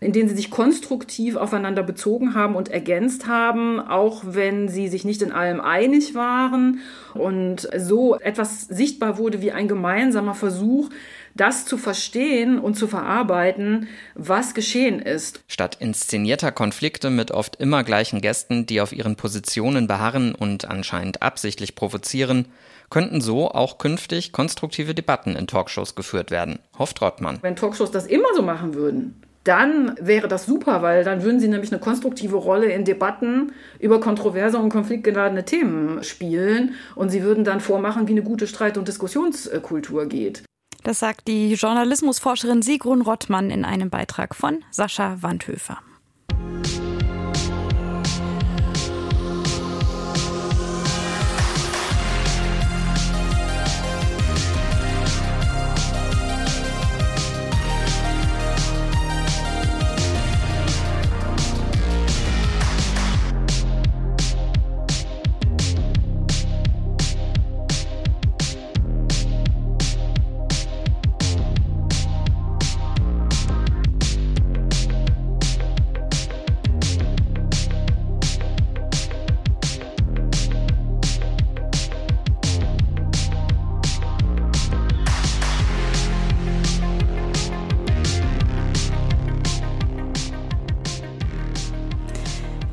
in 0.00 0.12
denen 0.12 0.28
sie 0.28 0.36
sich 0.36 0.50
konstruktiv 0.50 1.36
aufeinander 1.36 1.82
bezogen 1.82 2.34
haben 2.34 2.54
und 2.54 2.68
ergänzt 2.68 3.26
haben, 3.26 3.80
auch 3.80 4.22
wenn 4.24 4.68
sie 4.68 4.88
sich 4.88 5.04
nicht 5.04 5.22
in 5.22 5.32
allem 5.32 5.60
einig 5.60 6.14
waren 6.14 6.80
und 7.14 7.68
so 7.76 8.18
etwas 8.18 8.62
sichtbar 8.62 9.18
wurde 9.18 9.40
wie 9.40 9.52
ein 9.52 9.68
gemeinsamer 9.68 10.34
Versuch, 10.34 10.90
das 11.34 11.66
zu 11.66 11.76
verstehen 11.76 12.58
und 12.58 12.76
zu 12.76 12.88
verarbeiten, 12.88 13.88
was 14.14 14.54
geschehen 14.54 15.00
ist. 15.00 15.42
Statt 15.48 15.76
inszenierter 15.80 16.50
Konflikte 16.50 17.10
mit 17.10 17.30
oft 17.30 17.56
immer 17.56 17.84
gleichen 17.84 18.20
Gästen, 18.20 18.66
die 18.66 18.80
auf 18.80 18.92
ihren 18.92 19.16
Positionen 19.16 19.86
beharren 19.86 20.34
und 20.34 20.64
anscheinend 20.64 21.22
absichtlich 21.22 21.74
provozieren, 21.74 22.46
könnten 22.88 23.20
so 23.20 23.50
auch 23.50 23.78
künftig 23.78 24.32
konstruktive 24.32 24.94
Debatten 24.94 25.36
in 25.36 25.46
Talkshows 25.46 25.94
geführt 25.94 26.30
werden, 26.30 26.60
hofft 26.78 27.02
Rottmann. 27.02 27.38
Wenn 27.42 27.56
Talkshows 27.56 27.90
das 27.90 28.06
immer 28.06 28.28
so 28.34 28.42
machen 28.42 28.74
würden, 28.74 29.22
dann 29.46 29.94
wäre 30.00 30.28
das 30.28 30.46
super, 30.46 30.82
weil 30.82 31.04
dann 31.04 31.22
würden 31.22 31.40
sie 31.40 31.48
nämlich 31.48 31.72
eine 31.72 31.80
konstruktive 31.80 32.36
Rolle 32.36 32.66
in 32.66 32.84
Debatten 32.84 33.52
über 33.78 34.00
kontroverse 34.00 34.58
und 34.58 34.70
konfliktgeladene 34.70 35.44
Themen 35.44 36.02
spielen 36.02 36.74
und 36.94 37.10
sie 37.10 37.22
würden 37.22 37.44
dann 37.44 37.60
vormachen, 37.60 38.08
wie 38.08 38.12
eine 38.12 38.22
gute 38.22 38.46
Streit- 38.46 38.78
und 38.78 38.88
Diskussionskultur 38.88 40.06
geht. 40.06 40.42
Das 40.82 41.00
sagt 41.00 41.26
die 41.26 41.54
Journalismusforscherin 41.54 42.62
Sigrun 42.62 43.02
Rottmann 43.02 43.50
in 43.50 43.64
einem 43.64 43.90
Beitrag 43.90 44.34
von 44.34 44.64
Sascha 44.70 45.16
Wandhöfer. 45.20 45.78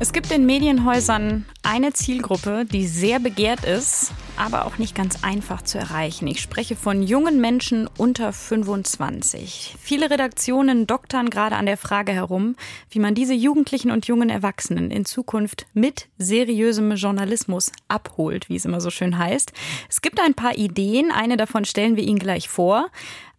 Es 0.04 0.12
gibt 0.12 0.30
in 0.32 0.44
Medienhäusern 0.44 1.46
eine 1.62 1.94
Zielgruppe, 1.94 2.66
die 2.70 2.86
sehr 2.86 3.20
begehrt 3.20 3.64
ist, 3.64 4.12
aber 4.36 4.66
auch 4.66 4.76
nicht 4.76 4.94
ganz 4.94 5.24
einfach 5.24 5.62
zu 5.62 5.78
erreichen. 5.78 6.26
Ich 6.26 6.42
spreche 6.42 6.76
von 6.76 7.02
jungen 7.02 7.40
Menschen 7.40 7.88
unter 7.96 8.34
25. 8.34 9.76
Viele 9.80 10.10
Redaktionen 10.10 10.86
doktern 10.86 11.30
gerade 11.30 11.56
an 11.56 11.64
der 11.64 11.78
Frage 11.78 12.12
herum, 12.12 12.54
wie 12.90 12.98
man 12.98 13.14
diese 13.14 13.32
Jugendlichen 13.32 13.90
und 13.90 14.06
jungen 14.06 14.28
Erwachsenen 14.28 14.90
in 14.90 15.06
Zukunft 15.06 15.64
mit 15.72 16.08
seriösem 16.18 16.92
Journalismus 16.96 17.72
abholt, 17.88 18.50
wie 18.50 18.56
es 18.56 18.66
immer 18.66 18.82
so 18.82 18.90
schön 18.90 19.16
heißt. 19.16 19.54
Es 19.88 20.02
gibt 20.02 20.20
ein 20.20 20.34
paar 20.34 20.58
Ideen, 20.58 21.12
eine 21.12 21.38
davon 21.38 21.64
stellen 21.64 21.96
wir 21.96 22.04
Ihnen 22.04 22.18
gleich 22.18 22.50
vor. 22.50 22.90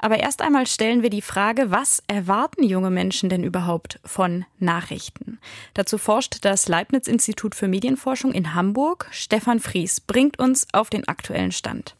Aber 0.06 0.20
erst 0.20 0.44
einmal 0.44 0.68
stellen 0.68 1.02
wir 1.02 1.10
die 1.10 1.24
Frage, 1.24 1.72
was 1.72 2.04
erwarten 2.06 2.62
junge 2.62 2.92
Menschen 2.92 3.28
denn 3.28 3.44
überhaupt 3.44 4.00
von 4.06 4.46
Nachrichten? 4.60 5.40
Dazu 5.74 5.98
forscht 5.98 6.46
das 6.46 6.68
Leibniz-Institut 6.68 7.56
für 7.56 7.68
Medienforschung 7.68 8.32
in 8.32 8.54
Hamburg. 8.54 9.08
Stefan 9.10 9.60
Fries 9.60 10.02
bringt 10.02 10.38
uns 10.38 10.68
auf 10.74 10.92
den 10.92 11.08
aktuellen 11.08 11.52
Stand. 11.52 11.96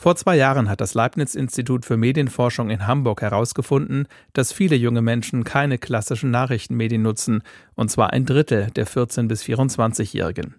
Vor 0.00 0.16
zwei 0.16 0.34
Jahren 0.34 0.70
hat 0.70 0.80
das 0.80 0.94
Leibniz-Institut 0.94 1.84
für 1.84 1.98
Medienforschung 1.98 2.70
in 2.70 2.86
Hamburg 2.86 3.20
herausgefunden, 3.20 4.08
dass 4.32 4.50
viele 4.50 4.74
junge 4.74 5.02
Menschen 5.02 5.44
keine 5.44 5.76
klassischen 5.76 6.30
Nachrichtenmedien 6.30 7.02
nutzen, 7.02 7.42
und 7.74 7.90
zwar 7.90 8.10
ein 8.14 8.24
Drittel 8.24 8.68
der 8.74 8.86
14- 8.86 9.28
bis 9.28 9.42
24-Jährigen. 9.42 10.54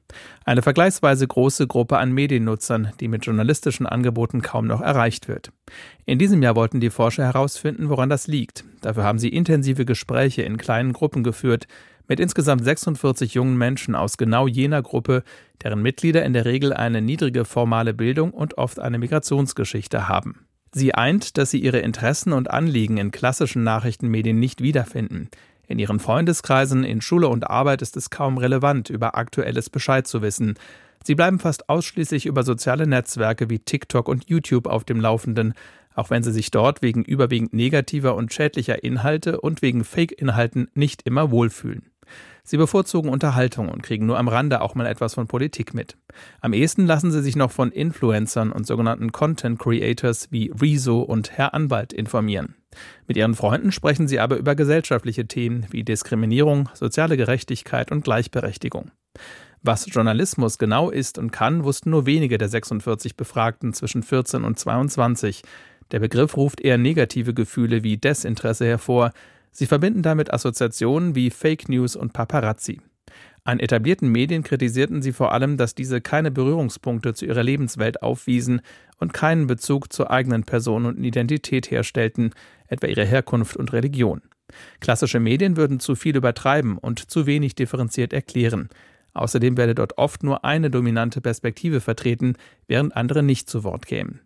Eine 0.46 0.62
vergleichsweise 0.62 1.28
große 1.28 1.66
Gruppe 1.66 1.98
an 1.98 2.12
Mediennutzern, 2.12 2.92
die 3.00 3.08
mit 3.08 3.26
journalistischen 3.26 3.88
Angeboten 3.88 4.44
kaum 4.44 4.68
noch 4.68 4.82
erreicht 4.82 5.28
wird. 5.28 5.52
In 6.06 6.20
diesem 6.20 6.44
Jahr 6.44 6.56
wollten 6.56 6.80
die 6.80 6.92
Forscher 6.92 7.24
herausfinden, 7.24 7.90
woran 7.90 8.10
das 8.10 8.28
liegt. 8.28 8.64
Dafür 8.82 9.06
haben 9.06 9.18
sie 9.18 9.30
intensive 9.30 9.86
Gespräche 9.86 10.44
in 10.44 10.58
kleinen 10.58 10.94
Gruppen 10.94 11.24
geführt, 11.24 11.66
mit 12.12 12.20
insgesamt 12.20 12.66
46 12.66 13.36
jungen 13.36 13.58
Menschen 13.58 13.96
aus 13.96 14.18
genau 14.18 14.46
jener 14.46 14.82
Gruppe, 14.82 15.24
deren 15.64 15.82
Mitglieder 15.82 16.26
in 16.26 16.34
der 16.34 16.44
Regel 16.44 16.74
eine 16.74 17.02
niedrige 17.02 17.46
formale 17.46 17.94
Bildung 17.94 18.32
und 18.32 18.58
oft 18.58 18.82
eine 18.82 18.98
Migrationsgeschichte 18.98 20.10
haben. 20.10 20.46
Sie 20.74 20.94
eint, 20.94 21.38
dass 21.38 21.52
sie 21.52 21.62
ihre 21.62 21.80
Interessen 21.80 22.34
und 22.34 22.52
Anliegen 22.52 22.98
in 22.98 23.12
klassischen 23.12 23.64
Nachrichtenmedien 23.64 24.38
nicht 24.38 24.62
wiederfinden. 24.62 25.30
In 25.70 25.80
ihren 25.80 26.02
Freundeskreisen, 26.02 26.84
in 26.84 27.00
Schule 27.00 27.30
und 27.30 27.50
Arbeit 27.50 27.82
ist 27.82 27.96
es 27.96 28.10
kaum 28.10 28.38
relevant, 28.38 28.90
über 28.90 29.16
aktuelles 29.16 29.70
Bescheid 29.70 30.06
zu 30.06 30.22
wissen. 30.22 30.56
Sie 31.06 31.16
bleiben 31.16 31.40
fast 31.40 31.70
ausschließlich 31.70 32.26
über 32.26 32.44
soziale 32.44 32.88
Netzwerke 32.88 33.50
wie 33.50 33.60
TikTok 33.60 34.10
und 34.10 34.30
YouTube 34.30 34.68
auf 34.68 34.84
dem 34.84 35.00
Laufenden, 35.00 35.54
auch 35.96 36.10
wenn 36.10 36.24
sie 36.24 36.34
sich 36.34 36.52
dort 36.52 36.82
wegen 36.82 37.06
überwiegend 37.06 37.54
negativer 37.54 38.16
und 38.16 38.34
schädlicher 38.34 38.84
Inhalte 38.84 39.40
und 39.40 39.62
wegen 39.62 39.86
Fake-Inhalten 39.86 40.68
nicht 40.74 41.04
immer 41.04 41.32
wohlfühlen. 41.32 41.91
Sie 42.52 42.58
bevorzugen 42.58 43.10
Unterhaltung 43.10 43.70
und 43.70 43.82
kriegen 43.82 44.06
nur 44.06 44.20
am 44.20 44.28
Rande 44.28 44.60
auch 44.60 44.76
mal 44.76 44.86
etwas 44.86 45.14
von 45.14 45.26
Politik 45.26 45.74
mit. 45.74 45.96
Am 46.42 46.52
ehesten 46.52 46.86
lassen 46.86 47.10
sie 47.10 47.22
sich 47.22 47.38
noch 47.38 47.50
von 47.50 47.72
Influencern 47.72 48.52
und 48.52 48.68
sogenannten 48.68 49.14
Content 49.14 49.58
Creators 49.58 50.34
wie 50.34 50.52
Rezo 50.62 51.00
und 51.00 51.32
Herr 51.32 51.54
Anwalt 51.54 51.94
informieren. 51.94 52.56
Mit 53.08 53.16
ihren 53.16 53.36
Freunden 53.36 53.72
sprechen 53.72 54.10
sie 54.10 54.20
aber 54.20 54.36
über 54.36 54.56
gesellschaftliche 54.56 55.28
Themen 55.28 55.66
wie 55.72 55.86
Diskriminierung, 55.86 56.68
soziale 56.74 57.16
Gerechtigkeit 57.16 57.90
und 57.90 58.04
Gleichberechtigung. 58.04 58.92
Was 59.62 59.86
Journalismus 59.90 60.58
genau 60.58 60.90
ist 60.90 61.18
und 61.18 61.32
kann, 61.32 61.64
wussten 61.64 61.92
nur 61.92 62.06
wenige 62.06 62.38
der 62.38 62.50
46 62.50 63.16
Befragten 63.16 63.72
zwischen 63.72 64.04
14 64.04 64.44
und 64.44 64.60
22. 64.60 65.44
Der 65.92 66.02
Begriff 66.02 66.36
ruft 66.36 66.60
eher 66.60 66.78
negative 66.78 67.34
Gefühle 67.34 67.84
wie 67.86 67.96
Desinteresse 67.96 68.66
hervor, 68.66 69.12
Sie 69.52 69.66
verbinden 69.66 70.02
damit 70.02 70.34
Assoziationen 70.34 71.16
wie 71.16 71.30
Fake 71.30 71.70
News 71.70 71.96
und 71.96 72.14
Paparazzi. 72.14 72.82
An 73.44 73.60
etablierten 73.60 74.10
Medien 74.12 74.44
kritisierten 74.44 75.02
sie 75.02 75.14
vor 75.14 75.32
allem, 75.34 75.58
dass 75.58 75.74
diese 75.74 76.00
keine 76.00 76.30
Berührungspunkte 76.30 77.14
zu 77.14 77.26
ihrer 77.26 77.42
Lebenswelt 77.42 78.04
aufwiesen 78.04 78.62
und 78.98 79.14
keinen 79.14 79.48
Bezug 79.48 79.92
zur 79.92 80.12
eigenen 80.12 80.44
Person 80.44 80.86
und 80.86 81.04
Identität 81.04 81.72
herstellten, 81.72 82.34
etwa 82.68 82.88
ihre 82.88 83.06
Herkunft 83.06 83.58
und 83.58 83.74
Religion. 83.74 84.22
Klassische 84.80 85.20
Medien 85.20 85.58
würden 85.58 85.80
zu 85.80 85.96
viel 85.96 86.16
übertreiben 86.16 86.78
und 86.78 87.10
zu 87.10 87.26
wenig 87.26 87.56
differenziert 87.56 88.14
erklären. 88.14 88.70
Außerdem 89.14 89.58
werde 89.58 89.76
dort 89.76 89.98
oft 89.98 90.24
nur 90.24 90.46
eine 90.46 90.70
dominante 90.70 91.20
Perspektive 91.20 91.82
vertreten, 91.82 92.36
während 92.68 92.96
andere 92.96 93.24
nicht 93.24 93.50
zu 93.50 93.64
Wort 93.64 93.86
kämen. 93.86 94.22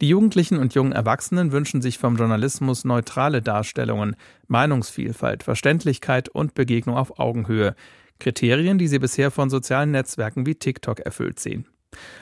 Die 0.00 0.08
Jugendlichen 0.08 0.58
und 0.58 0.74
jungen 0.74 0.92
Erwachsenen 0.92 1.50
wünschen 1.50 1.82
sich 1.82 1.98
vom 1.98 2.16
Journalismus 2.16 2.84
neutrale 2.84 3.42
Darstellungen, 3.42 4.14
Meinungsvielfalt, 4.46 5.42
Verständlichkeit 5.42 6.28
und 6.28 6.54
Begegnung 6.54 6.96
auf 6.96 7.18
Augenhöhe, 7.18 7.74
Kriterien, 8.20 8.78
die 8.78 8.86
sie 8.86 9.00
bisher 9.00 9.32
von 9.32 9.50
sozialen 9.50 9.90
Netzwerken 9.90 10.46
wie 10.46 10.54
TikTok 10.54 11.00
erfüllt 11.00 11.40
sehen. 11.40 11.66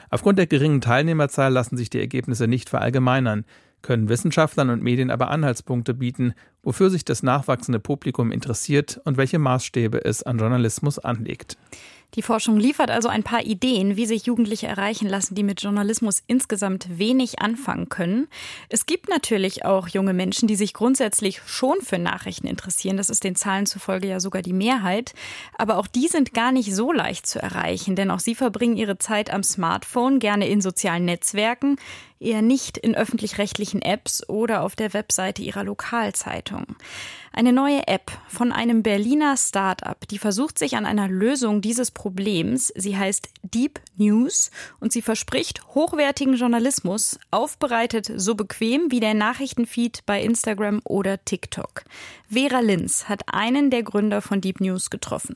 Aufgrund 0.09 0.39
der 0.39 0.47
geringen 0.47 0.81
Teilnehmerzahl 0.81 1.51
lassen 1.51 1.77
sich 1.77 1.91
die 1.91 1.99
Ergebnisse 1.99 2.47
nicht 2.47 2.69
verallgemeinern, 2.69 3.45
können 3.83 4.09
Wissenschaftlern 4.09 4.71
und 4.71 4.81
Medien 4.81 5.11
aber 5.11 5.29
Anhaltspunkte 5.29 5.93
bieten, 5.93 6.33
wofür 6.63 6.89
sich 6.89 7.05
das 7.05 7.21
nachwachsende 7.21 7.79
Publikum 7.79 8.31
interessiert 8.31 8.99
und 9.05 9.17
welche 9.17 9.37
Maßstäbe 9.37 10.03
es 10.03 10.23
an 10.23 10.39
Journalismus 10.39 10.97
anlegt. 10.97 11.57
Die 12.15 12.21
Forschung 12.21 12.57
liefert 12.57 12.89
also 12.89 13.09
ein 13.09 13.23
paar 13.23 13.43
Ideen, 13.43 13.95
wie 13.95 14.05
sich 14.05 14.25
Jugendliche 14.25 14.65
erreichen 14.65 15.07
lassen, 15.07 15.35
die 15.35 15.43
mit 15.43 15.61
Journalismus 15.61 16.23
insgesamt 16.25 16.97
wenig 16.97 17.39
anfangen 17.41 17.89
können. 17.89 18.27
Es 18.69 18.85
gibt 18.85 19.09
natürlich 19.09 19.65
auch 19.65 19.87
junge 19.87 20.13
Menschen, 20.13 20.47
die 20.47 20.55
sich 20.55 20.73
grundsätzlich 20.73 21.41
schon 21.45 21.81
für 21.81 21.99
Nachrichten 21.99 22.47
interessieren. 22.47 22.97
Das 22.97 23.09
ist 23.09 23.23
den 23.23 23.35
Zahlen 23.35 23.65
zufolge 23.65 24.07
ja 24.07 24.19
sogar 24.19 24.41
die 24.41 24.53
Mehrheit. 24.53 25.13
Aber 25.57 25.77
auch 25.77 25.87
die 25.87 26.07
sind 26.07 26.33
gar 26.33 26.51
nicht 26.51 26.73
so 26.73 26.91
leicht 26.91 27.27
zu 27.27 27.41
erreichen, 27.41 27.95
denn 27.95 28.09
auch 28.09 28.19
sie 28.19 28.35
verbringen 28.35 28.77
ihre 28.77 28.97
Zeit 28.97 29.31
am 29.31 29.43
Smartphone, 29.43 30.19
gerne 30.19 30.47
in 30.47 30.61
sozialen 30.61 31.05
Netzwerken, 31.05 31.77
eher 32.19 32.41
nicht 32.41 32.77
in 32.77 32.95
öffentlich-rechtlichen 32.95 33.81
Apps 33.81 34.27
oder 34.27 34.63
auf 34.63 34.75
der 34.75 34.93
Webseite 34.93 35.41
ihrer 35.41 35.63
Lokalzeitung. 35.63 36.75
Eine 37.31 37.53
neue 37.53 37.87
App 37.87 38.11
von 38.27 38.51
einem 38.51 38.81
Berliner 38.81 39.37
Start-up, 39.37 40.07
die 40.07 40.17
versucht 40.17 40.57
sich 40.57 40.75
an 40.75 40.85
einer 40.85 41.07
Lösung 41.07 41.61
dieses 41.61 41.91
Problems. 41.91 42.73
Sie 42.75 42.97
heißt 42.97 43.29
Deep 43.43 43.79
News 43.95 44.49
und 44.79 44.91
sie 44.91 45.01
verspricht 45.01 45.67
hochwertigen 45.75 46.35
Journalismus, 46.35 47.19
aufbereitet 47.29 48.11
so 48.15 48.35
bequem 48.35 48.89
wie 48.89 48.99
der 48.99 49.13
Nachrichtenfeed 49.13 50.05
bei 50.05 50.21
Instagram 50.21 50.81
oder 50.83 51.23
TikTok. 51.23 51.83
Vera 52.27 52.61
Linz 52.61 53.05
hat 53.05 53.21
einen 53.31 53.69
der 53.69 53.83
Gründer 53.83 54.21
von 54.21 54.41
Deep 54.41 54.59
News 54.59 54.89
getroffen. 54.89 55.35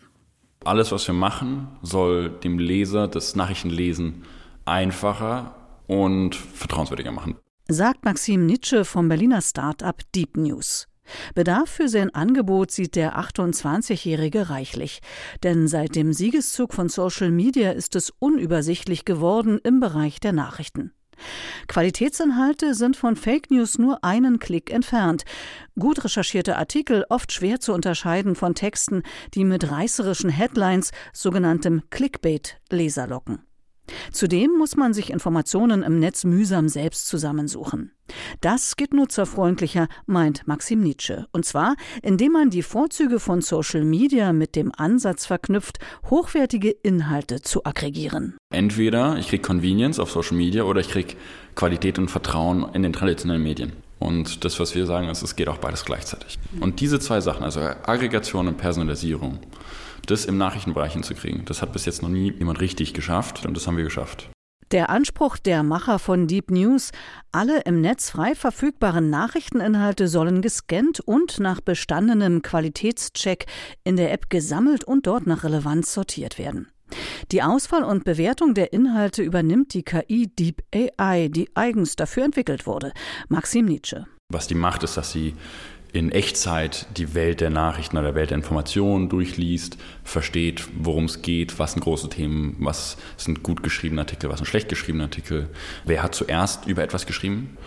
Alles, 0.64 0.92
was 0.92 1.08
wir 1.08 1.16
machen, 1.16 1.68
soll 1.82 2.30
dem 2.30 2.60
Leser 2.60 3.08
das 3.08 3.36
Nachrichtenlesen 3.36 4.24
einfacher 4.66 5.56
und 5.92 6.36
vertrauenswürdiger 6.36 7.12
machen. 7.12 7.36
Sagt 7.68 8.06
Maxim 8.06 8.46
Nitsche 8.46 8.86
vom 8.86 9.10
Berliner 9.10 9.42
Start-up 9.42 10.02
Deep 10.16 10.38
News. 10.38 10.88
Bedarf 11.36 11.70
für 11.70 11.90
sein 11.90 12.16
Angebot 12.16 12.72
sieht 12.72 12.96
der 12.96 13.20
28-Jährige 13.20 14.50
reichlich. 14.50 15.02
Denn 15.44 15.68
seit 15.68 15.96
dem 15.96 16.14
Siegeszug 16.14 16.74
von 16.74 16.88
Social 16.88 17.30
Media 17.30 17.72
ist 17.72 17.98
es 17.98 18.10
unübersichtlich 18.20 19.04
geworden 19.04 19.60
im 19.64 19.82
Bereich 19.82 20.22
der 20.22 20.32
Nachrichten. 20.32 20.94
Qualitätsinhalte 21.68 22.74
sind 22.74 22.96
von 22.96 23.18
Fake 23.18 23.52
News 23.52 23.78
nur 23.78 24.02
einen 24.02 24.40
Klick 24.40 24.72
entfernt. 24.72 25.26
Gut 25.78 26.06
recherchierte 26.06 26.56
Artikel 26.58 27.06
oft 27.10 27.34
schwer 27.34 27.60
zu 27.60 27.74
unterscheiden 27.74 28.36
von 28.36 28.56
Texten, 28.56 29.04
die 29.34 29.44
mit 29.44 29.70
reißerischen 29.70 30.30
Headlines, 30.30 30.92
sogenanntem 31.12 31.84
Clickbait, 31.90 32.62
Leser 32.70 33.08
locken. 33.08 33.44
Zudem 34.12 34.52
muss 34.58 34.76
man 34.76 34.94
sich 34.94 35.10
Informationen 35.10 35.84
im 35.84 36.00
Netz 36.00 36.24
mühsam 36.24 36.70
selbst 36.70 37.08
zusammensuchen. 37.08 37.92
Das 38.42 38.76
geht 38.76 38.94
nutzerfreundlicher, 38.94 39.88
meint 40.06 40.48
Maxim 40.48 40.82
Nietzsche. 40.82 41.28
Und 41.32 41.46
zwar, 41.46 41.76
indem 42.02 42.34
man 42.34 42.50
die 42.50 42.64
Vorzüge 42.64 43.20
von 43.20 43.42
Social 43.42 43.84
Media 43.84 44.34
mit 44.34 44.56
dem 44.56 44.72
Ansatz 44.76 45.26
verknüpft, 45.26 45.80
hochwertige 46.10 46.72
Inhalte 46.72 47.42
zu 47.42 47.64
aggregieren. 47.66 48.38
Entweder 48.54 49.18
ich 49.18 49.30
kriege 49.30 49.42
Convenience 49.42 50.00
auf 50.00 50.12
Social 50.12 50.38
Media 50.38 50.64
oder 50.64 50.82
ich 50.82 50.90
kriege 50.90 51.16
Qualität 51.56 52.00
und 52.00 52.10
Vertrauen 52.10 52.68
in 52.74 52.84
den 52.84 52.94
traditionellen 52.94 53.44
Medien. 53.44 53.74
Und 54.02 54.44
das, 54.44 54.60
was 54.60 54.74
wir 54.74 54.88
sagen, 54.88 55.10
ist, 55.10 55.22
es 55.22 55.36
geht 55.36 55.48
auch 55.48 55.60
beides 55.60 55.86
gleichzeitig. 55.86 56.40
Und 56.60 56.80
diese 56.82 57.00
zwei 57.00 57.22
Sachen, 57.22 57.44
also 57.44 57.60
Aggregation 57.60 58.48
und 58.48 58.58
Personalisierung, 58.58 59.40
das 60.08 60.26
im 60.26 60.38
Nachrichtenbereich 60.38 60.94
hinzukriegen. 60.94 61.46
Das 61.46 61.62
hat 61.62 61.72
bis 61.72 61.86
jetzt 61.86 62.02
noch 62.02 62.10
nie 62.10 62.34
jemand 62.34 62.60
richtig 62.62 62.96
geschafft 62.96 63.46
und 63.46 63.56
das 63.56 63.68
haben 63.68 63.78
wir 63.78 63.84
geschafft. 63.84 64.30
Der 64.72 64.90
Anspruch 64.90 65.38
der 65.38 65.64
Macher 65.64 66.00
von 66.00 66.28
Deep 66.28 66.50
News, 66.50 66.92
alle 67.32 67.62
im 67.62 67.82
Netz 67.82 68.10
frei 68.10 68.36
verfügbaren 68.36 69.10
Nachrichteninhalte 69.10 70.08
sollen 70.08 70.42
gescannt 70.42 71.02
und 71.02 71.40
nach 71.40 71.62
bestandenem 71.62 72.42
Qualitätscheck 72.42 73.46
in 73.84 73.98
der 73.98 74.14
App 74.14 74.30
gesammelt 74.30 74.84
und 74.84 75.06
dort 75.08 75.28
nach 75.28 75.44
Relevanz 75.44 75.94
sortiert 75.94 76.40
werden. 76.40 76.70
Die 77.32 77.42
Auswahl 77.42 77.84
und 77.84 78.04
Bewertung 78.04 78.54
der 78.54 78.74
Inhalte 78.74 79.24
übernimmt 79.24 79.74
die 79.74 79.84
KI 79.84 80.28
Deep 80.28 80.64
AI, 80.74 81.28
die 81.30 81.50
eigens 81.56 81.96
dafür 81.96 82.26
entwickelt 82.26 82.66
wurde. 82.66 82.92
Maxim 83.30 83.66
Nietzsche. 83.66 84.06
Was 84.30 84.48
die 84.48 84.56
macht, 84.56 84.84
ist, 84.84 84.98
dass 84.98 85.12
sie 85.12 85.34
in 85.94 86.12
Echtzeit 86.12 86.88
die 86.98 87.14
Welt 87.14 87.42
der 87.42 87.50
Nachrichten 87.50 87.98
oder 87.98 88.08
der 88.08 88.16
Welt 88.16 88.30
der 88.30 88.38
Informationen 88.38 89.10
durchliest, 89.10 89.78
versteht, 90.04 90.68
worum 90.78 91.06
es 91.06 91.22
geht, 91.22 91.60
was 91.60 91.74
sind 91.74 91.82
große 91.82 92.10
Themen, 92.10 92.56
was 92.60 92.98
sind 93.18 93.44
gut 93.44 93.62
geschriebene 93.62 94.02
Artikel, 94.02 94.30
was 94.30 94.38
sind 94.38 94.46
schlecht 94.46 94.70
geschriebene 94.70 95.04
Artikel, 95.04 95.50
wer 95.86 96.02
hat 96.02 96.16
zuerst 96.16 96.66
über 96.66 96.84
etwas 96.84 97.06
geschrieben 97.06 97.58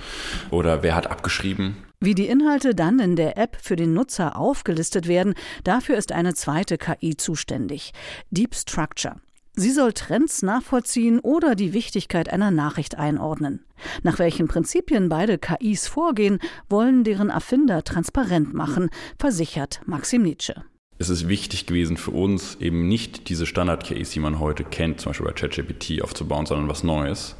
oder 0.50 0.82
wer 0.82 0.94
hat 0.94 1.10
abgeschrieben. 1.10 1.76
Wie 2.04 2.14
die 2.14 2.26
Inhalte 2.26 2.74
dann 2.74 2.98
in 2.98 3.16
der 3.16 3.38
App 3.38 3.56
für 3.58 3.76
den 3.76 3.94
Nutzer 3.94 4.36
aufgelistet 4.36 5.08
werden, 5.08 5.32
dafür 5.64 5.96
ist 5.96 6.12
eine 6.12 6.34
zweite 6.34 6.76
KI 6.76 7.16
zuständig, 7.16 7.94
Deep 8.30 8.54
Structure. 8.54 9.22
Sie 9.56 9.70
soll 9.70 9.94
Trends 9.94 10.42
nachvollziehen 10.42 11.18
oder 11.18 11.54
die 11.54 11.72
Wichtigkeit 11.72 12.30
einer 12.30 12.50
Nachricht 12.50 12.98
einordnen. 12.98 13.64
Nach 14.02 14.18
welchen 14.18 14.48
Prinzipien 14.48 15.08
beide 15.08 15.38
KIs 15.38 15.88
vorgehen, 15.88 16.40
wollen 16.68 17.04
deren 17.04 17.30
Erfinder 17.30 17.84
transparent 17.84 18.52
machen, 18.52 18.90
versichert 19.18 19.80
Maxim 19.86 20.24
Nietzsche. 20.24 20.62
Es 20.98 21.08
ist 21.08 21.26
wichtig 21.26 21.64
gewesen 21.64 21.96
für 21.96 22.10
uns, 22.10 22.58
eben 22.60 22.86
nicht 22.86 23.30
diese 23.30 23.46
Standard-KIs, 23.46 24.10
die 24.10 24.20
man 24.20 24.40
heute 24.40 24.64
kennt, 24.64 25.00
zum 25.00 25.10
Beispiel 25.10 25.26
bei 25.26 25.32
ChatGPT 25.32 26.02
aufzubauen, 26.02 26.44
sondern 26.44 26.68
was 26.68 26.84
Neues. 26.84 27.34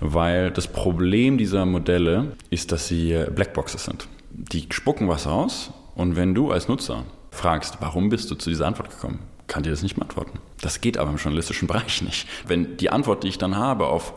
Weil 0.00 0.50
das 0.50 0.68
Problem 0.68 1.38
dieser 1.38 1.66
Modelle 1.66 2.32
ist, 2.50 2.72
dass 2.72 2.88
sie 2.88 3.24
Blackboxes 3.34 3.84
sind. 3.84 4.08
Die 4.30 4.66
spucken 4.70 5.08
was 5.08 5.26
aus 5.26 5.72
und 5.94 6.16
wenn 6.16 6.34
du 6.34 6.50
als 6.50 6.68
Nutzer 6.68 7.04
fragst, 7.30 7.78
warum 7.80 8.08
bist 8.08 8.30
du 8.30 8.34
zu 8.34 8.50
dieser 8.50 8.66
Antwort 8.66 8.90
gekommen, 8.90 9.20
kann 9.46 9.62
dir 9.62 9.70
das 9.70 9.82
nicht 9.82 9.96
beantworten. 9.96 10.38
Das 10.60 10.80
geht 10.80 10.96
aber 10.96 11.10
im 11.10 11.16
journalistischen 11.16 11.68
Bereich 11.68 12.02
nicht. 12.02 12.26
Wenn 12.46 12.76
die 12.76 12.90
Antwort, 12.90 13.24
die 13.24 13.28
ich 13.28 13.38
dann 13.38 13.56
habe 13.56 13.86
auf 13.86 14.14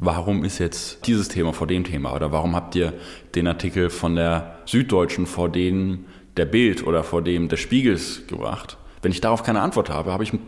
warum 0.00 0.44
ist 0.44 0.58
jetzt 0.58 1.06
dieses 1.06 1.28
Thema 1.28 1.52
vor 1.52 1.66
dem 1.66 1.84
Thema 1.84 2.14
oder 2.14 2.30
warum 2.30 2.54
habt 2.54 2.76
ihr 2.76 2.92
den 3.34 3.48
Artikel 3.48 3.90
von 3.90 4.14
der 4.14 4.58
Süddeutschen 4.64 5.26
vor 5.26 5.48
dem 5.48 6.04
der 6.36 6.46
Bild 6.46 6.86
oder 6.86 7.02
vor 7.02 7.22
dem 7.22 7.48
des 7.48 7.58
Spiegels 7.60 8.26
gebracht, 8.28 8.76
wenn 9.02 9.10
ich 9.10 9.20
darauf 9.20 9.42
keine 9.42 9.60
Antwort 9.60 9.90
habe, 9.90 10.12
habe 10.12 10.22
ich 10.22 10.32
ein 10.32 10.40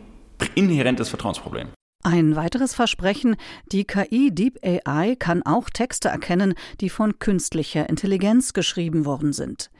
inhärentes 0.55 1.09
Vertrauensproblem. 1.09 1.68
Ein 2.12 2.35
weiteres 2.35 2.75
Versprechen, 2.75 3.37
die 3.70 3.85
KI 3.85 4.35
Deep 4.35 4.59
AI 4.66 5.14
kann 5.14 5.44
auch 5.44 5.70
Texte 5.70 6.09
erkennen, 6.09 6.55
die 6.81 6.90
von 6.90 7.20
künstlicher 7.20 7.88
Intelligenz 7.88 8.53
geschrieben 8.53 9.05
worden 9.05 9.33
sind. 9.33 9.70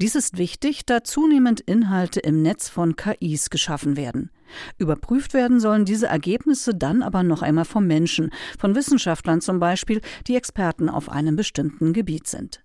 Dies 0.00 0.14
ist 0.14 0.38
wichtig, 0.38 0.86
da 0.86 1.02
zunehmend 1.02 1.58
Inhalte 1.58 2.20
im 2.20 2.42
Netz 2.42 2.68
von 2.68 2.94
KIs 2.94 3.50
geschaffen 3.50 3.96
werden. 3.96 4.30
Überprüft 4.78 5.34
werden 5.34 5.58
sollen 5.58 5.84
diese 5.84 6.06
Ergebnisse 6.06 6.76
dann 6.76 7.02
aber 7.02 7.24
noch 7.24 7.42
einmal 7.42 7.64
vom 7.64 7.88
Menschen, 7.88 8.30
von 8.56 8.76
Wissenschaftlern 8.76 9.40
zum 9.40 9.58
Beispiel, 9.58 10.00
die 10.28 10.36
Experten 10.36 10.88
auf 10.88 11.08
einem 11.08 11.34
bestimmten 11.34 11.92
Gebiet 11.92 12.28
sind. 12.28 12.62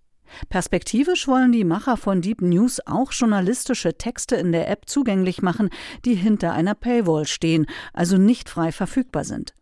Perspektivisch 0.49 1.27
wollen 1.27 1.51
die 1.51 1.63
Macher 1.63 1.97
von 1.97 2.21
Deep 2.21 2.41
News 2.41 2.79
auch 2.85 3.11
journalistische 3.11 3.97
Texte 3.97 4.35
in 4.35 4.51
der 4.51 4.69
App 4.69 4.88
zugänglich 4.88 5.41
machen, 5.41 5.69
die 6.05 6.15
hinter 6.15 6.53
einer 6.53 6.75
Paywall 6.75 7.25
stehen, 7.25 7.65
also 7.93 8.17
nicht 8.17 8.49
frei 8.49 8.71
verfügbar 8.71 9.23
sind. 9.23 9.53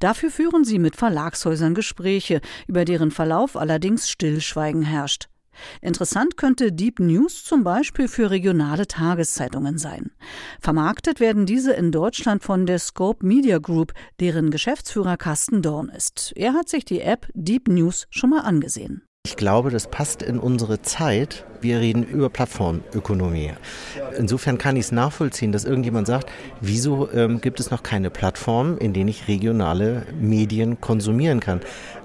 Dafür 0.00 0.30
führen 0.30 0.64
sie 0.64 0.78
mit 0.78 0.96
Verlagshäusern 0.96 1.74
Gespräche, 1.74 2.40
über 2.66 2.84
deren 2.84 3.10
Verlauf 3.10 3.56
allerdings 3.56 4.10
Stillschweigen 4.10 4.82
herrscht. 4.82 5.28
Interessant 5.80 6.36
könnte 6.36 6.72
Deep 6.72 7.00
News 7.00 7.44
zum 7.44 7.64
Beispiel 7.64 8.08
für 8.08 8.30
regionale 8.30 8.86
Tageszeitungen 8.86 9.78
sein. 9.78 10.10
Vermarktet 10.60 11.20
werden 11.20 11.44
diese 11.44 11.72
in 11.72 11.92
Deutschland 11.92 12.42
von 12.42 12.66
der 12.66 12.78
Scope 12.78 13.26
Media 13.26 13.58
Group, 13.58 13.92
deren 14.20 14.50
Geschäftsführer 14.50 15.16
Carsten 15.16 15.60
Dorn 15.60 15.88
ist. 15.88 16.32
Er 16.36 16.54
hat 16.54 16.68
sich 16.68 16.84
die 16.84 17.00
App 17.00 17.28
Deep 17.34 17.68
News 17.68 18.06
schon 18.10 18.30
mal 18.30 18.40
angesehen. 18.40 19.02
Ich 19.26 19.36
glaube, 19.36 19.68
das 19.70 19.86
passt 19.86 20.22
in 20.22 20.38
unsere 20.38 20.80
Zeit. 20.80 21.44
Wir 21.60 21.78
reden 21.78 22.04
über 22.04 22.30
Plattformökonomie. 22.30 23.52
Insofern 24.16 24.56
kann 24.56 24.76
ich 24.76 24.86
es 24.86 24.92
nachvollziehen, 24.92 25.52
dass 25.52 25.66
irgendjemand 25.66 26.06
sagt, 26.06 26.30
wieso 26.62 27.12
ähm, 27.12 27.42
gibt 27.42 27.60
es 27.60 27.70
noch 27.70 27.82
keine 27.82 28.08
Plattform, 28.08 28.78
in 28.78 28.94
denen 28.94 29.08
ich 29.08 29.28
regionale 29.28 30.06
Medien 30.18 30.80
konsumieren 30.80 31.40
kann. 31.40 31.60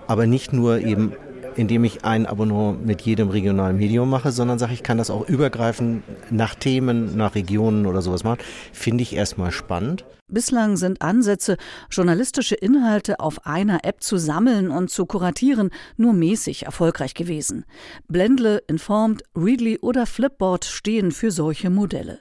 Aber 0.08 0.28
nicht 0.28 0.52
nur 0.52 0.80
eben 0.80 1.14
indem 1.56 1.84
ich 1.84 2.06
ein 2.06 2.26
Abonnement 2.26 2.86
mit 2.86 3.02
jedem 3.02 3.30
regionalen 3.30 3.78
Medium 3.78 4.10
mache, 4.10 4.32
sondern 4.32 4.60
sage, 4.60 4.74
ich 4.74 4.84
kann 4.84 4.98
das 4.98 5.10
auch 5.10 5.28
übergreifend 5.28 6.04
nach 6.30 6.56
Themen, 6.56 7.16
nach 7.18 7.36
Regionen 7.36 7.86
oder 7.86 8.02
sowas 8.02 8.24
machen, 8.24 8.40
finde 8.74 9.04
ich 9.04 9.16
erstmal 9.16 9.52
spannend. 9.52 10.06
Bislang 10.28 10.76
sind 10.76 11.04
Ansätze, 11.04 11.56
journalistische 11.92 12.56
Inhalte 12.56 13.20
auf 13.20 13.46
einer 13.46 13.86
App 13.86 14.02
zu 14.02 14.18
sammeln 14.18 14.72
und 14.72 14.90
zu 14.90 15.06
kuratieren, 15.06 15.70
nur 15.98 16.14
mäßig 16.14 16.64
erfolgreich 16.64 17.14
gewesen. 17.14 17.66
Blendle, 18.08 18.58
Informed, 18.68 19.22
Readly 19.36 19.78
oder 19.80 20.08
Flipboard 20.08 20.66
stehen 20.66 21.12
für 21.12 21.30
solche 21.30 21.70
Modelle. 21.70 22.20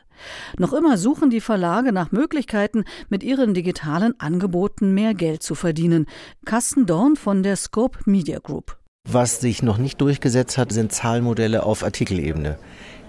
Noch 0.58 0.74
immer 0.74 0.98
suchen 0.98 1.30
die 1.30 1.40
Verlage 1.40 1.92
nach 1.92 2.12
Möglichkeiten, 2.12 2.84
mit 3.08 3.22
ihren 3.22 3.54
digitalen 3.54 4.18
Angeboten 4.20 4.92
mehr 4.92 5.14
Geld 5.14 5.42
zu 5.42 5.54
verdienen. 5.54 6.06
Carsten 6.44 6.84
Dorn 6.84 7.16
von 7.16 7.42
der 7.42 7.56
Scope 7.56 7.98
Media 8.04 8.38
Group. 8.38 8.76
Was 9.06 9.40
sich 9.40 9.62
noch 9.62 9.78
nicht 9.78 10.00
durchgesetzt 10.00 10.58
hat, 10.58 10.72
sind 10.72 10.90
Zahlmodelle 10.90 11.62
auf 11.62 11.84
Artikelebene. 11.84 12.58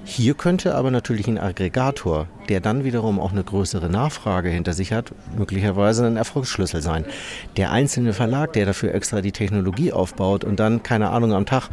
Hier 0.04 0.36
könnte 0.36 0.76
aber 0.76 0.92
natürlich 0.92 1.28
ein 1.28 1.40
Aggregator, 1.40 2.28
der 2.48 2.60
dann 2.60 2.84
wiederum 2.84 3.20
auch 3.20 3.32
eine 3.32 3.44
größere 3.44 3.90
Nachfrage 3.90 4.50
hinter 4.50 4.74
sich 4.74 4.94
hat, 4.94 5.14
möglicherweise 5.36 6.06
ein 6.06 6.16
Erfolgsschlüssel 6.16 6.84
sein. 6.84 7.06
Der 7.58 7.72
einzelne 7.72 8.14
Verlag, 8.14 8.54
der 8.54 8.68
dafür 8.68 8.94
extra 8.94 9.22
die 9.22 9.32
Technologie 9.32 9.94
aufbaut 9.94 10.44
und 10.44 10.60
dann, 10.60 10.84
keine 10.84 11.10
Ahnung, 11.10 11.34
am 11.34 11.48
Tag 11.48 11.70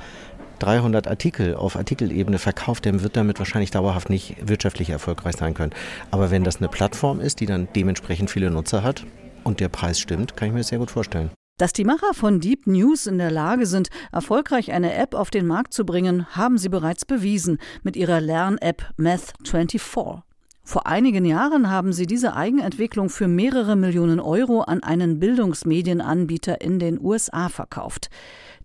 300 0.61 1.09
Artikel 1.09 1.55
auf 1.55 1.77
Artikelebene 1.77 2.39
verkauft, 2.39 2.87
der 2.87 3.03
wird 3.03 3.19
damit 3.19 3.39
wahrscheinlich 3.39 3.71
dauerhaft 3.71 4.09
nicht 4.09 4.37
wirtschaftlich 4.49 4.89
erfolgreich 4.89 5.37
sein 5.37 5.53
können. 5.53 5.73
Aber 6.11 6.31
wenn 6.31 6.43
das 6.43 6.57
eine 6.57 6.69
Plattform 6.69 7.21
ist, 7.21 7.41
die 7.41 7.47
dann 7.47 7.69
dementsprechend 7.77 8.31
viele 8.31 8.51
Nutzer 8.51 8.83
hat 8.83 9.05
und 9.45 9.61
der 9.61 9.69
Preis 9.69 10.01
stimmt, 10.01 10.39
kann 10.39 10.49
ich 10.49 10.55
mir 10.55 10.61
das 10.61 10.69
sehr 10.69 10.79
gut 10.79 10.91
vorstellen. 10.91 11.31
Dass 11.59 11.73
die 11.73 11.85
Macher 11.85 12.15
von 12.15 12.41
Deep 12.41 12.67
News 12.67 13.07
in 13.07 13.19
der 13.19 13.31
Lage 13.31 13.67
sind, 13.67 13.89
erfolgreich 14.11 14.73
eine 14.73 14.95
App 14.95 15.15
auf 15.15 15.31
den 15.31 15.47
Markt 15.47 15.73
zu 15.73 15.85
bringen, 15.85 16.27
haben 16.35 16.59
sie 16.59 16.69
bereits 16.69 17.05
bewiesen 17.05 17.59
mit 17.83 17.95
ihrer 17.95 18.21
Lern-App 18.21 18.93
Math24. 18.99 20.23
Vor 20.65 20.87
einigen 20.87 21.25
Jahren 21.25 21.71
haben 21.71 21.93
sie 21.93 22.07
diese 22.07 22.35
Eigenentwicklung 22.35 23.11
für 23.11 23.29
mehrere 23.29 23.77
Millionen 23.77 24.21
Euro 24.21 24.61
an 24.63 24.83
einen 24.83 25.19
Bildungsmedienanbieter 25.19 26.61
in 26.61 26.79
den 26.79 27.01
USA 27.01 27.49
verkauft. 27.49 28.11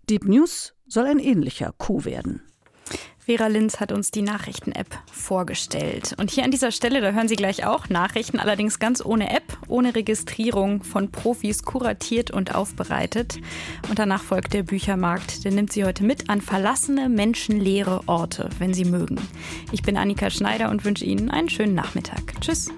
Deep 0.10 0.26
News 0.26 0.73
soll 0.88 1.06
ein 1.06 1.19
ähnlicher 1.19 1.73
Coup 1.78 2.06
werden. 2.06 2.41
Vera 3.28 3.48
Linz 3.48 3.82
hat 3.82 3.92
uns 3.92 4.10
die 4.10 4.22
Nachrichten-App 4.22 4.88
vorgestellt. 5.12 6.16
Und 6.18 6.32
hier 6.32 6.46
an 6.46 6.52
dieser 6.52 6.72
Stelle, 6.72 7.02
da 7.02 7.12
hören 7.12 7.28
Sie 7.28 7.36
gleich 7.36 7.66
auch 7.66 7.90
Nachrichten, 7.90 8.40
allerdings 8.40 8.80
ganz 8.80 9.04
ohne 9.04 9.36
App, 9.36 9.58
ohne 9.68 9.96
Registrierung, 9.96 10.82
von 10.82 11.12
Profis 11.12 11.63
kuratiert 11.63 12.32
und 12.32 12.56
aufbereitet. 12.56 13.38
Und 13.90 14.00
danach 14.00 14.24
folgt 14.24 14.54
der 14.54 14.63
Büchermarkt. 14.63 15.44
Der 15.44 15.52
nimmt 15.52 15.74
Sie 15.74 15.84
heute 15.84 16.06
mit 16.06 16.30
an 16.30 16.40
verlassene, 16.40 17.10
menschenleere 17.10 18.00
Orte, 18.06 18.50
wenn 18.60 18.74
Sie 18.74 18.86
mögen. 18.86 19.20
Ich 19.74 19.82
bin 19.82 19.98
Annika 19.98 20.30
Schneider 20.30 20.70
und 20.70 20.86
wünsche 20.86 21.04
Ihnen 21.04 21.30
einen 21.30 21.50
schönen 21.50 21.76
Nachmittag. 21.76 22.40
Tschüss. 22.40 22.70